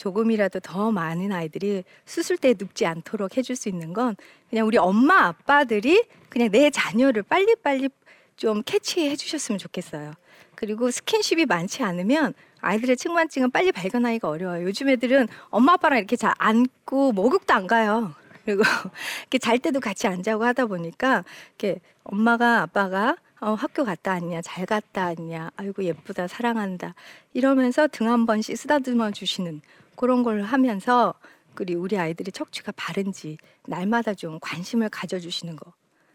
조금이라도 0.00 0.60
더 0.60 0.90
많은 0.90 1.30
아이들이 1.30 1.84
수술대에 2.06 2.54
눕지 2.58 2.86
않도록 2.86 3.36
해줄 3.36 3.54
수 3.54 3.68
있는 3.68 3.92
건 3.92 4.16
그냥 4.48 4.66
우리 4.66 4.78
엄마 4.78 5.26
아빠들이 5.26 6.04
그냥 6.30 6.50
내 6.50 6.70
자녀를 6.70 7.22
빨리빨리 7.22 7.90
좀 8.36 8.62
캐치해 8.64 9.14
주셨으면 9.14 9.58
좋겠어요. 9.58 10.12
그리고 10.54 10.90
스킨십이 10.90 11.44
많지 11.44 11.82
않으면 11.82 12.32
아이들의 12.62 12.96
측만증은 12.96 13.50
빨리 13.50 13.72
발견하기가 13.72 14.26
어려워요. 14.26 14.64
요즘 14.64 14.88
애들은 14.88 15.28
엄마 15.50 15.74
아빠랑 15.74 15.98
이렇게 15.98 16.16
잘 16.16 16.32
안고 16.38 17.12
목욕도 17.12 17.52
안 17.52 17.66
가요. 17.66 18.14
그리고 18.46 18.62
이렇게 19.28 19.38
잘 19.38 19.58
때도 19.58 19.80
같이 19.80 20.06
안 20.06 20.22
자고 20.22 20.44
하다 20.44 20.64
보니까 20.64 21.24
이렇게 21.58 21.80
엄마가 22.04 22.62
아빠가 22.62 23.16
어, 23.42 23.52
학교 23.54 23.84
갔다 23.84 24.12
왔냐, 24.12 24.42
잘 24.42 24.66
갔다 24.66 25.06
왔냐, 25.06 25.50
아이고 25.56 25.84
예쁘다, 25.84 26.26
사랑한다 26.26 26.94
이러면서 27.32 27.86
등 27.88 28.06
한 28.08 28.26
번씩 28.26 28.56
쓰다듬어 28.56 29.12
주시는 29.12 29.62
그런 30.00 30.22
걸 30.22 30.40
하면서 30.40 31.12
그리고 31.52 31.82
우리 31.82 31.98
아이들이 31.98 32.32
척추가 32.32 32.72
바른지 32.74 33.36
날마다 33.66 34.14
좀 34.14 34.38
관심을 34.40 34.88
가져주시는 34.88 35.56
거. 35.56 35.74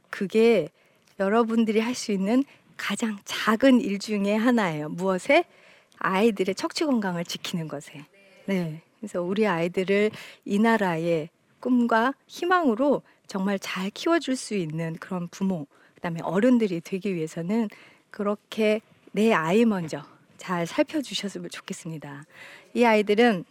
그게 0.09 0.69
여러분들이 1.19 1.79
할 1.79 1.93
수 1.93 2.11
있는 2.11 2.43
가장 2.77 3.19
작은 3.25 3.81
일 3.81 3.99
중에 3.99 4.33
하나예요. 4.33 4.89
무엇에? 4.89 5.43
아이들의 5.99 6.55
척추 6.55 6.87
건강을 6.87 7.25
지키는 7.25 7.67
것에. 7.67 8.07
네. 8.47 8.81
그래서 8.97 9.21
우리 9.21 9.45
아이들을 9.45 10.09
이 10.45 10.57
나라의 10.57 11.29
꿈과 11.59 12.15
희망으로 12.25 13.03
정말 13.27 13.59
잘 13.59 13.91
키워줄 13.91 14.35
수 14.35 14.55
있는 14.55 14.95
그런 14.95 15.27
부모, 15.27 15.67
그다음에 15.93 16.21
어른들이 16.23 16.81
되기 16.81 17.13
위해서는 17.13 17.69
그렇게 18.09 18.81
내 19.11 19.31
아이 19.31 19.63
먼저 19.63 20.03
잘 20.39 20.65
살펴주셨으면 20.65 21.51
좋겠습니다. 21.51 22.25
이 22.73 22.83
아이들은 22.83 23.45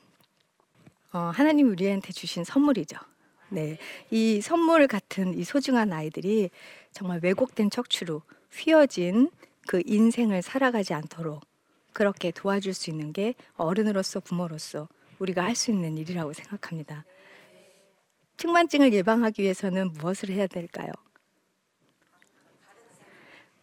어, 1.15 1.31
하나님 1.33 1.71
우리한테 1.71 2.13
주신 2.13 2.43
선물이죠. 2.43 2.97
네, 3.51 3.79
이 4.11 4.41
선물 4.41 4.89
같은 4.89 5.33
이 5.39 5.45
소중한 5.45 5.93
아이들이 5.93 6.51
정말 6.91 7.21
왜곡된 7.23 7.71
척추로 7.71 8.23
휘어진 8.51 9.31
그 9.69 9.81
인생을 9.87 10.43
살아가지 10.43 10.93
않도록 10.93 11.41
그렇게 11.93 12.33
도와줄 12.33 12.75
수 12.75 12.91
있는 12.91 13.13
게 13.13 13.35
어른으로서 13.55 14.19
부모로서 14.19 14.89
우리가 15.21 15.45
할 15.45 15.55
수 15.55 15.71
있는 15.71 15.97
일이라고 15.97 16.33
생각합니다. 16.33 17.05
측만증을 18.37 18.93
예방하기 18.93 19.41
위해서는 19.41 19.93
무엇을 19.93 20.31
해야 20.31 20.49
될까요? 20.49 20.91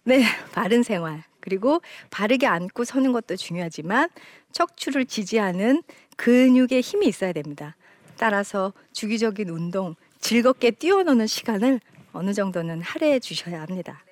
네, 0.03 0.23
바른 0.53 0.83
생활. 0.83 1.25
그리고 1.41 1.81
바르게 2.11 2.47
앉고 2.47 2.85
서는 2.85 3.11
것도 3.11 3.35
중요하지만 3.35 4.09
척추를 4.51 5.05
지지하는 5.05 5.83
근육의 6.17 6.81
힘이 6.81 7.07
있어야 7.07 7.33
됩니다. 7.33 7.75
따라서 8.17 8.71
주기적인 8.93 9.49
운동, 9.49 9.95
즐겁게 10.19 10.71
뛰어노는 10.71 11.27
시간을 11.27 11.79
어느 12.13 12.33
정도는 12.33 12.81
할애해 12.81 13.19
주셔야 13.19 13.61
합니다. 13.61 14.03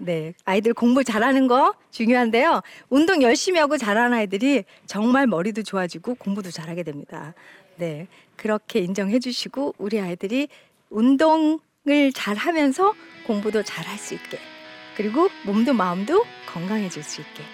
네, 0.00 0.32
아이들 0.44 0.74
공부 0.74 1.02
잘하는 1.02 1.48
거 1.48 1.74
중요한데요. 1.90 2.62
운동 2.88 3.20
열심히 3.22 3.58
하고 3.58 3.76
잘하는 3.76 4.16
아이들이 4.16 4.64
정말 4.86 5.26
머리도 5.26 5.64
좋아지고 5.64 6.14
공부도 6.14 6.52
잘하게 6.52 6.84
됩니다. 6.84 7.34
네, 7.76 8.06
그렇게 8.36 8.78
인정해 8.80 9.18
주시고 9.18 9.74
우리 9.78 10.00
아이들이 10.00 10.48
운동을 10.90 12.12
잘 12.14 12.36
하면서 12.36 12.94
공부도 13.26 13.62
잘 13.64 13.84
할 13.86 13.98
수 13.98 14.14
있게 14.14 14.38
그리고 14.98 15.30
몸도 15.44 15.74
마음도 15.74 16.26
건강해질 16.46 17.04
수 17.04 17.20
있게 17.20 17.44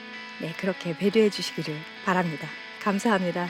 네, 0.40 0.52
그렇게 0.59 0.96
배려해 0.96 1.28
주시기를 1.28 1.76
바랍니다. 2.07 2.48
감사합니다. 2.83 3.48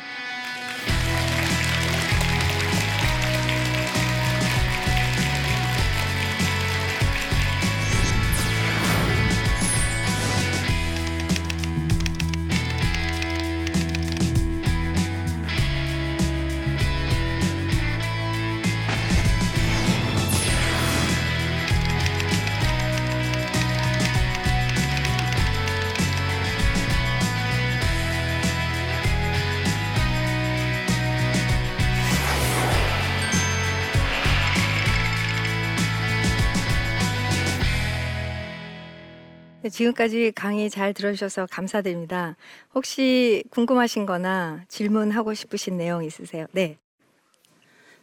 지금까지 39.68 40.32
강의 40.34 40.68
잘 40.68 40.92
들어주셔서 40.92 41.46
감사드립니다. 41.50 42.36
혹시 42.74 43.44
궁금하신 43.50 44.06
거나 44.06 44.64
질문하고 44.68 45.34
싶으신 45.34 45.76
내용 45.76 46.04
있으세요? 46.04 46.46
네. 46.52 46.78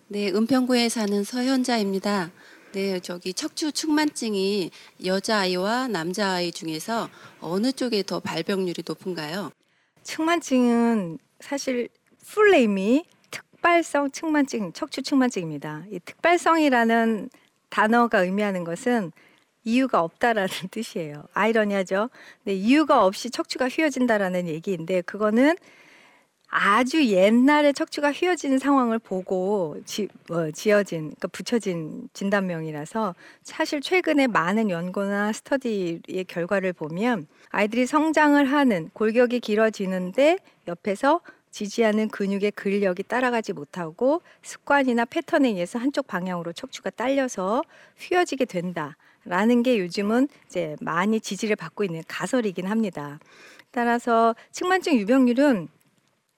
네, 0.08 0.30
은평구에 0.30 0.90
사는 0.90 1.24
서현자입니다. 1.24 2.32
네, 2.74 3.00
저기 3.00 3.34
척추 3.34 3.72
측만증이 3.72 4.72
여자아이와 5.06 5.88
남자아이 5.90 6.52
중에서 6.52 7.10
어느 7.40 7.72
쪽에 7.72 8.04
더 8.04 8.20
발병률이 8.20 8.84
높은가요? 8.86 9.52
측만증은 10.04 11.18
사실 11.40 11.90
풀네임이 12.26 13.06
특발성 13.30 14.12
측만증, 14.12 14.74
척추 14.74 15.02
측만증입니다. 15.02 15.86
이 15.92 16.00
특발성이라는 16.04 17.30
단어가 17.70 18.20
의미하는 18.20 18.64
것은 18.64 19.12
이유가 19.64 20.02
없다라는 20.02 20.48
뜻이에요. 20.72 21.24
아이러니하죠. 21.34 22.10
네, 22.44 22.54
이유가 22.54 23.06
없이 23.06 23.30
척추가 23.30 23.68
휘어진다라는 23.68 24.48
얘기인데 24.48 25.02
그거는 25.02 25.56
아주 26.54 27.06
옛날에 27.06 27.72
척추가 27.72 28.12
휘어지는 28.12 28.60
상황을 28.60 29.00
보고 29.00 29.78
지, 29.86 30.10
어, 30.30 30.52
지어진, 30.52 31.04
그러니까 31.04 31.30
붙여진 31.30 32.10
진단명이라서 32.12 33.16
사실 33.42 33.80
최근에 33.80 34.28
많은 34.28 34.70
연구나 34.70 35.32
스터디의 35.32 36.26
결과를 36.28 36.74
보면 36.74 37.28
아이들이 37.52 37.86
성장을 37.86 38.44
하는 38.44 38.90
골격이 38.94 39.40
길어지는데 39.40 40.40
옆에서 40.68 41.22
지지하는 41.52 42.10
근육의 42.10 42.52
근력이 42.52 43.04
따라가지 43.04 43.54
못하고 43.54 44.22
습관이나 44.42 45.06
패턴에 45.06 45.50
의해서 45.50 45.80
한쪽 45.80 46.08
방향으로 46.08 46.52
척추가 46.52 46.90
딸려서 46.90 47.64
휘어지게 47.98 48.44
된다 48.44 48.98
라는 49.26 49.64
게 49.64 49.80
요즘은 49.80 50.28
이제 50.48 50.76
많이 50.82 51.20
지지를 51.20 51.56
받고 51.56 51.84
있는 51.84 52.02
가설이긴 52.08 52.68
합니다. 52.68 53.20
따라서 53.72 54.36
측만증 54.52 54.98
유병률은 54.98 55.68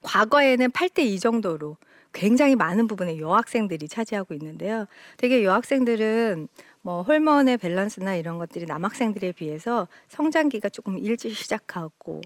과거에는 0.02 0.70
8대 0.70 1.00
2 1.00 1.18
정도로 1.18 1.76
굉장히 2.12 2.54
많은 2.54 2.86
부분의 2.86 3.18
여학생들이 3.18 3.88
차지하고 3.88 4.34
있는데요. 4.34 4.86
되게 5.16 5.44
여학생들은 5.44 6.48
뭐 6.82 7.02
호르몬의 7.02 7.58
밸런스나 7.58 8.14
이런 8.14 8.38
것들이 8.38 8.66
남학생들에 8.66 9.32
비해서 9.32 9.88
성장기가 10.08 10.68
조금 10.68 10.98
일찍 10.98 11.34
시작하고 11.34 12.20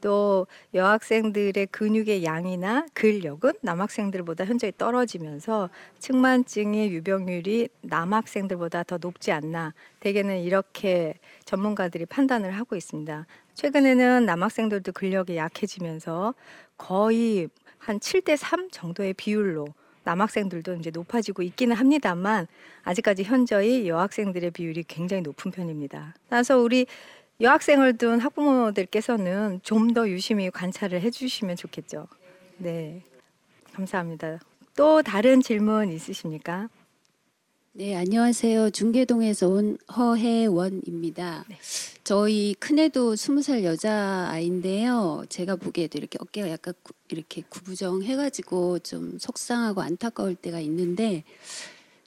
또 0.00 0.46
여학생들의 0.74 1.66
근육의 1.66 2.24
양이나 2.24 2.86
근력은 2.94 3.52
남학생들보다 3.62 4.44
현저히 4.44 4.72
떨어지면서 4.76 5.70
측만증의 5.98 6.92
유병률이 6.92 7.68
남학생들보다 7.82 8.84
더 8.84 8.98
높지 8.98 9.32
않나 9.32 9.74
대개는 10.00 10.40
이렇게 10.40 11.14
전문가들이 11.44 12.06
판단을 12.06 12.52
하고 12.52 12.76
있습니다. 12.76 13.26
최근에는 13.54 14.26
남학생들도 14.26 14.92
근력이 14.92 15.36
약해지면서 15.36 16.34
거의 16.76 17.48
한 17.78 17.98
7대 17.98 18.36
3 18.36 18.70
정도의 18.70 19.14
비율로 19.14 19.66
남학생들도 20.06 20.74
이제 20.74 20.90
높아지고 20.90 21.42
있기는 21.42 21.74
합니다만 21.74 22.46
아직까지 22.84 23.24
현저히 23.24 23.88
여학생들의 23.88 24.52
비율이 24.52 24.84
굉장히 24.84 25.22
높은 25.22 25.50
편입니다. 25.50 26.14
따라서 26.28 26.58
우리 26.58 26.86
여학생을 27.40 27.98
둔 27.98 28.18
학부모들께서는 28.20 29.60
좀 29.62 29.92
더 29.94 30.08
유심히 30.08 30.50
관찰을 30.50 31.00
해주시면 31.02 31.56
좋겠죠. 31.56 32.06
네, 32.58 33.02
감사합니다. 33.72 34.40
또 34.74 35.02
다른 35.02 35.40
질문 35.42 35.90
있으십니까? 35.92 36.68
네, 37.72 37.94
안녕하세요. 37.94 38.70
중계동에서 38.70 39.48
온 39.48 39.76
허혜원입니다. 39.94 41.44
네. 41.48 41.58
저희 42.04 42.54
큰애도 42.54 43.16
스무 43.16 43.42
살 43.42 43.64
여자아이인데요. 43.64 45.24
제가 45.28 45.56
보기에도 45.56 45.98
이렇게 45.98 46.16
어깨가 46.20 46.50
약간 46.50 46.72
구- 46.82 46.94
이렇게 47.10 47.42
구부정해가지고 47.48 48.78
좀 48.78 49.18
속상하고 49.18 49.82
안타까울 49.82 50.34
때가 50.36 50.60
있는데, 50.60 51.24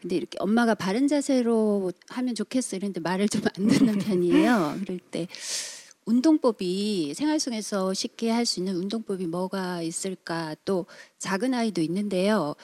근데 0.01 0.15
이렇게 0.15 0.37
엄마가 0.39 0.75
바른 0.75 1.07
자세로 1.07 1.91
하면 2.09 2.35
좋겠어 2.35 2.77
이랬는데 2.77 3.01
말을 3.01 3.27
좀 3.29 3.41
안 3.57 3.67
듣는 3.67 3.97
편이에요. 3.99 4.77
그럴 4.83 4.99
때 4.99 5.27
운동법이 6.05 7.13
생활 7.15 7.39
속에서 7.39 7.93
쉽게 7.93 8.31
할 8.31 8.45
수 8.45 8.59
있는 8.59 8.75
운동법이 8.75 9.27
뭐가 9.27 9.81
있을까? 9.81 10.55
또 10.65 10.85
작은 11.19 11.53
아이도 11.53 11.81
있는데요. 11.81 12.55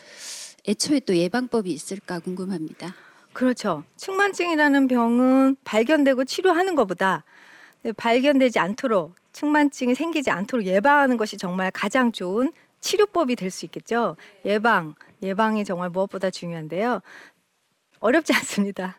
애초에 0.67 0.99
또 1.01 1.15
예방법이 1.15 1.71
있을까 1.71 2.19
궁금합니다. 2.19 2.95
그렇죠. 3.33 3.83
측만증이라는 3.97 4.87
병은 4.87 5.57
발견되고 5.63 6.23
치료하는 6.23 6.75
것보다 6.75 7.23
발견되지 7.97 8.57
않도록 8.59 9.13
측만증이 9.33 9.93
생기지 9.93 10.31
않도록 10.31 10.65
예방하는 10.65 11.17
것이 11.17 11.37
정말 11.37 11.69
가장 11.71 12.11
좋은 12.11 12.51
치료법이 12.79 13.35
될 13.35 13.51
수 13.51 13.65
있겠죠. 13.65 14.15
예방, 14.45 14.95
예방이 15.21 15.65
정말 15.65 15.89
무엇보다 15.89 16.29
중요한데요. 16.29 17.01
어렵지 17.99 18.33
않습니다. 18.33 18.97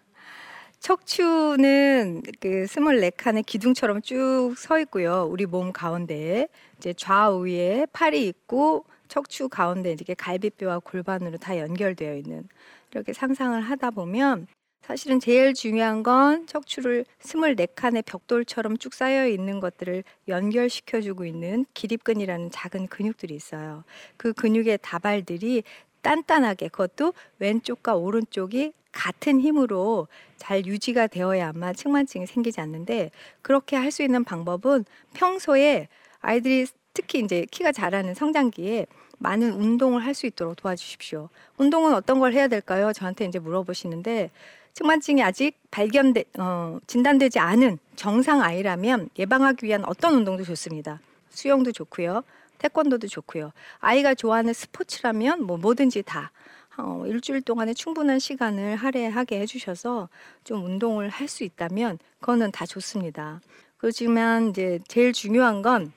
척추는 0.80 2.22
그 2.40 2.64
24칸의 2.66 3.44
기둥처럼 3.46 4.02
쭉 4.02 4.54
서 4.56 4.78
있고요. 4.80 5.26
우리 5.30 5.46
몸 5.46 5.72
가운데에 5.72 6.48
이제 6.78 6.92
좌우에 6.92 7.86
팔이 7.92 8.26
있고 8.28 8.84
척추 9.08 9.48
가운데 9.48 9.92
이렇게 9.92 10.14
갈비뼈와 10.14 10.80
골반으로 10.80 11.38
다 11.38 11.58
연결되어 11.58 12.14
있는 12.16 12.48
이렇게 12.92 13.12
상상을 13.12 13.60
하다 13.60 13.90
보면 13.92 14.46
사실은 14.82 15.18
제일 15.18 15.52
중요한 15.52 16.04
건 16.04 16.46
척추를 16.46 17.04
24칸의 17.20 18.04
벽돌처럼 18.06 18.78
쭉 18.78 18.94
쌓여 18.94 19.26
있는 19.26 19.58
것들을 19.58 20.04
연결시켜 20.28 21.00
주고 21.00 21.24
있는 21.24 21.66
기립근이라는 21.74 22.50
작은 22.52 22.86
근육들이 22.86 23.34
있어요. 23.34 23.82
그 24.16 24.32
근육의 24.32 24.78
다발들이 24.82 25.64
단단하게 26.06 26.68
그것도 26.68 27.14
왼쪽과 27.40 27.96
오른쪽이 27.96 28.72
같은 28.92 29.40
힘으로 29.40 30.06
잘 30.36 30.64
유지가 30.64 31.08
되어야만 31.08 31.74
측만증이 31.74 32.26
생기지 32.26 32.60
않는데 32.60 33.10
그렇게 33.42 33.74
할 33.76 33.90
수 33.90 34.04
있는 34.04 34.22
방법은 34.22 34.84
평소에 35.14 35.88
아이들이 36.20 36.66
특히 36.94 37.18
이제 37.18 37.44
키가 37.50 37.72
자라는 37.72 38.14
성장기에 38.14 38.86
많은 39.18 39.52
운동을 39.54 40.04
할 40.04 40.14
수 40.14 40.26
있도록 40.26 40.54
도와주십시오. 40.56 41.28
운동은 41.58 41.92
어떤 41.94 42.20
걸 42.20 42.32
해야 42.34 42.46
될까요? 42.46 42.92
저한테 42.92 43.24
이제 43.24 43.38
물어보시는데 43.40 44.30
측만증이 44.74 45.22
아직 45.24 45.56
발견돼 45.72 46.24
어, 46.38 46.78
진단되지 46.86 47.38
않은 47.40 47.78
정상 47.96 48.42
아이라면 48.42 49.08
예방하기 49.18 49.66
위한 49.66 49.84
어떤 49.86 50.14
운동도 50.14 50.44
좋습니다. 50.44 51.00
수영도 51.30 51.72
좋고요. 51.72 52.22
태권도도 52.58 53.08
좋고요. 53.08 53.52
아이가 53.78 54.14
좋아하는 54.14 54.52
스포츠라면 54.52 55.44
뭐 55.44 55.56
뭐든지 55.56 56.02
다 56.02 56.30
어, 56.78 57.04
일주일 57.06 57.40
동안에 57.42 57.72
충분한 57.74 58.18
시간을 58.18 58.76
할애하게 58.76 59.40
해주셔서 59.40 60.08
좀 60.44 60.64
운동을 60.64 61.08
할 61.08 61.26
수 61.28 61.42
있다면 61.44 61.98
그거는 62.20 62.52
다 62.52 62.66
좋습니다. 62.66 63.40
그렇지만 63.78 64.50
이제 64.50 64.78
제일 64.88 65.12
중요한 65.12 65.62
건 65.62 65.92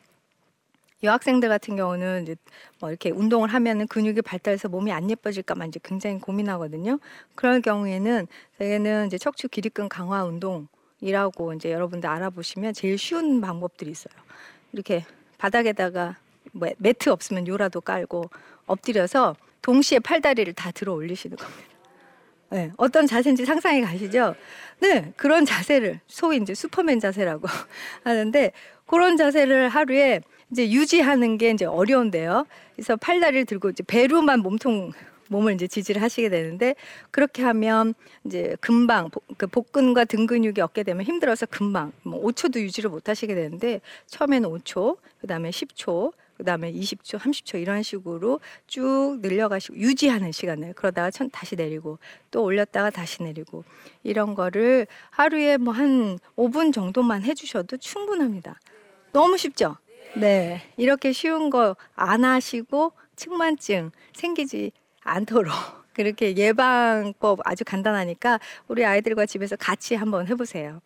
여학생들 1.01 1.47
같은 1.47 1.75
경우는 1.77 2.23
이제 2.23 2.35
뭐 2.79 2.89
이렇게 2.89 3.09
운동을 3.09 3.49
하면은 3.49 3.87
근육이 3.87 4.21
발달해서 4.21 4.67
몸이 4.67 4.91
안 4.91 5.09
예뻐질까만 5.09 5.69
이제 5.69 5.79
굉장히 5.83 6.19
고민하거든요. 6.19 6.99
그럴 7.35 7.61
경우에는 7.61 8.27
저희는 8.57 9.07
이제 9.07 9.17
척추 9.17 9.47
기립근 9.47 9.87
강화 9.87 10.25
운동이라고 10.25 11.53
이제 11.53 11.71
여러분들 11.71 12.09
알아보시면 12.09 12.73
제일 12.73 12.97
쉬운 12.97 13.39
방법들이 13.39 13.91
있어요. 13.91 14.13
이렇게 14.73 15.05
바닥에다가 15.37 16.05
뭐 16.05 16.28
매트 16.53 17.09
없으면 17.09 17.47
요라도 17.47 17.81
깔고 17.81 18.29
엎드려서 18.65 19.35
동시에 19.61 19.99
팔다리를 19.99 20.53
다 20.53 20.71
들어 20.71 20.93
올리시는 20.93 21.37
겁니다. 21.37 21.63
네, 22.51 22.71
어떤 22.77 23.05
자세인지 23.05 23.45
상상이 23.45 23.81
가시죠? 23.81 24.35
네, 24.79 25.13
그런 25.15 25.45
자세를 25.45 25.99
소위 26.07 26.37
이제 26.37 26.55
슈퍼맨 26.55 26.99
자세라고 26.99 27.47
하는데 28.03 28.51
그런 28.87 29.17
자세를 29.17 29.69
하루에 29.69 30.21
이제 30.51 30.71
유지하는 30.71 31.37
게 31.37 31.51
이제 31.51 31.65
어려운데요. 31.65 32.47
그래서 32.75 32.95
팔다리를 32.95 33.45
들고 33.45 33.69
이제 33.69 33.83
배로만 33.85 34.39
몸통 34.39 34.91
몸을 35.27 35.53
이제 35.53 35.67
지지를 35.67 36.01
하시게 36.01 36.29
되는데 36.29 36.73
그렇게 37.11 37.43
하면 37.43 37.93
이제 38.25 38.55
금방 38.61 39.11
복- 39.11 39.25
그 39.37 39.45
복근과 39.45 40.05
등 40.05 40.25
근육이 40.25 40.59
얻게 40.61 40.81
되면 40.81 41.05
힘들어서 41.05 41.45
금방 41.45 41.91
뭐 42.01 42.19
5초도 42.25 42.59
유지를 42.61 42.89
못 42.89 43.07
하시게 43.09 43.35
되는데 43.35 43.79
처음에는 44.07 44.49
5초, 44.49 44.97
그다음에 45.21 45.51
10초, 45.51 46.13
그다음에 46.39 46.71
20초, 46.71 47.19
30초 47.19 47.61
이런 47.61 47.83
식으로 47.83 48.39
쭉 48.65 49.19
늘려가시고 49.21 49.75
유지하는 49.75 50.31
시간을 50.31 50.73
그러다가 50.73 51.11
천 51.11 51.29
다시 51.29 51.55
내리고 51.55 51.99
또 52.31 52.43
올렸다가 52.43 52.89
다시 52.89 53.21
내리고 53.23 53.65
이런 54.03 54.33
거를 54.35 54.87
하루에 55.11 55.57
뭐 55.57 55.73
한 55.73 56.17
5분 56.37 56.73
정도만 56.73 57.23
해주셔도 57.23 57.77
충분합니다. 57.77 58.57
너무 59.11 59.37
쉽죠? 59.37 59.75
네. 60.15 60.61
이렇게 60.77 61.11
쉬운 61.11 61.49
거 61.49 61.75
안 61.95 62.23
하시고 62.25 62.93
측만증 63.17 63.91
생기지 64.13 64.71
않도록 65.03 65.53
그렇게 65.93 66.35
예방법 66.37 67.39
아주 67.43 67.65
간단하니까 67.65 68.39
우리 68.69 68.85
아이들과 68.85 69.25
집에서 69.25 69.57
같이 69.57 69.95
한번 69.95 70.27
해보세요. 70.27 70.79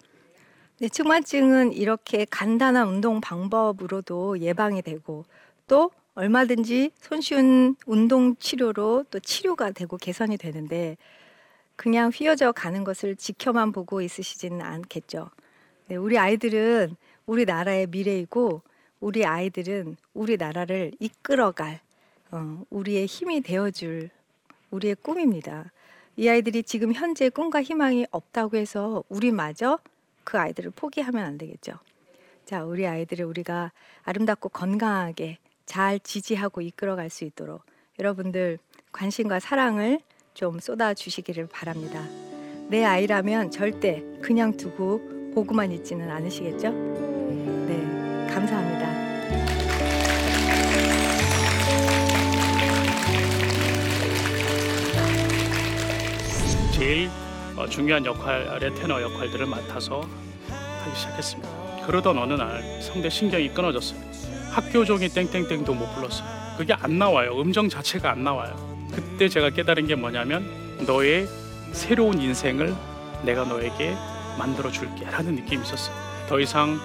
네, 0.80 0.90
측만증은 0.90 1.74
이렇게 1.74 2.26
간단한 2.30 2.88
운동 2.88 3.22
방법으로도 3.22 4.40
예방이 4.40 4.82
되고 4.82 5.24
또 5.68 5.92
얼마든지 6.16 6.92
손쉬운 7.00 7.76
운동 7.86 8.36
치료로 8.36 9.06
또 9.10 9.20
치료가 9.20 9.72
되고 9.72 9.98
개선이 9.98 10.38
되는데 10.38 10.98
그냥 11.76 12.12
휘어져 12.14 12.52
가는 12.52 12.84
것을 12.84 13.16
지켜만 13.16 13.72
보고 13.72 14.02
있으시지는 14.02 14.62
않겠죠. 14.62 15.30
네, 15.88 15.96
우리 15.96 16.18
아이들은 16.18 16.96
우리 17.26 17.46
나라의 17.46 17.88
미래이고 17.88 18.62
우리 19.00 19.26
아이들은 19.26 19.98
우리 20.14 20.38
나라를 20.38 20.92
이끌어갈 21.00 21.80
어, 22.32 22.64
우리의 22.70 23.06
힘이 23.06 23.42
되어줄 23.42 24.10
우리의 24.72 24.96
꿈입니다. 24.96 25.72
이 26.16 26.30
아이들이 26.30 26.64
지금 26.64 26.94
현재 26.94 27.30
꿈과 27.30 27.64
희망이 27.64 28.06
없다고 28.12 28.58
해서 28.58 29.04
우리마저 29.10 29.80
그 30.24 30.38
아이들을 30.38 30.72
포기하면 30.76 31.24
안 31.24 31.38
되겠죠. 31.38 31.74
자, 32.46 32.64
우리 32.64 32.86
아이들을 32.86 33.26
우리가 33.26 33.72
아름답고 34.04 34.50
건강하게 34.50 35.38
잘 35.66 36.00
지지하고 36.00 36.62
이끌어갈 36.62 37.10
수 37.10 37.24
있도록 37.24 37.64
여러분들 38.00 38.60
관심과 38.92 39.40
사랑을 39.40 40.00
좀 40.34 40.60
쏟아 40.60 40.94
주시기를 40.94 41.48
바랍니다. 41.48 42.04
내 42.70 42.84
아이라면 42.84 43.52
절대 43.52 44.04
그냥 44.22 44.56
두고 44.58 45.32
보고만 45.34 45.72
있지는 45.72 46.10
않으시겠죠? 46.10 46.72
네, 46.72 48.28
감사합니다. 48.34 48.94
제일 56.74 57.10
어, 57.56 57.68
중요한 57.68 58.06
역할의 58.06 58.74
테너 58.76 59.02
역할들을 59.02 59.46
맡아서 59.46 60.02
하기 60.50 60.96
시작했습니다. 60.98 61.86
그러던 61.86 62.18
어느 62.18 62.34
날 62.34 62.82
성대 62.82 63.10
신경이 63.10 63.50
끊어졌어요. 63.50 64.02
학교 64.54 64.86
종이 64.86 65.10
땡땡땡도 65.10 65.74
못 65.74 65.96
불렀어요. 65.96 66.28
그게 66.58 66.74
안 66.74 67.00
나와요. 67.00 67.42
음정 67.42 67.70
자체가 67.70 68.12
안 68.12 68.24
나와요. 68.24 68.56
그때 68.94 69.28
제가 69.28 69.50
깨달은 69.50 69.88
게 69.88 69.96
뭐냐면 69.96 70.46
너의 70.86 71.28
새로운 71.72 72.22
인생을 72.22 72.76
내가 73.24 73.46
너에게 73.46 73.96
만들어 74.38 74.72
줄게 74.72 75.06
라는 75.06 75.34
느낌이 75.36 75.64
있었어요. 75.64 75.96
더 76.30 76.40
이상 76.40 76.78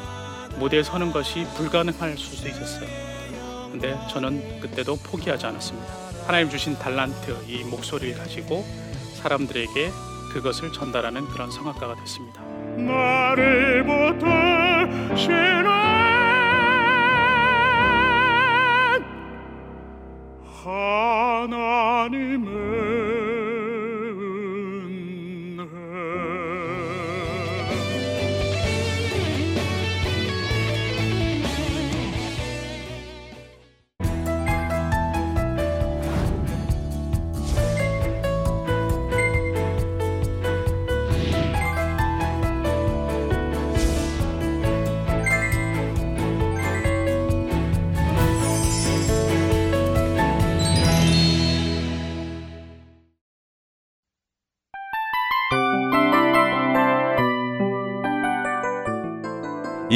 무대에 0.59 0.83
서는 0.83 1.13
것이 1.13 1.47
불가능할 1.57 2.17
수도 2.17 2.49
있었어요. 2.49 2.89
근데 3.71 3.99
저는 4.09 4.61
그때도 4.61 4.97
포기하지 4.97 5.45
않았습니다. 5.45 5.93
하나님 6.27 6.49
주신 6.49 6.79
달란트 6.79 7.45
이 7.49 7.65
목소리를 7.65 8.17
가지고 8.17 8.65
사람들에게 9.21 9.91
그것을 10.33 10.73
전달하는 10.73 11.27
그런 11.27 11.51
성악가가 11.51 11.97
됐습니다. 11.97 12.41
나를 12.79 13.85
붙드 13.85 15.17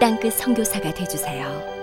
땅끝 0.00 0.32
선교사가 0.32 0.94
되주세요. 0.94 1.79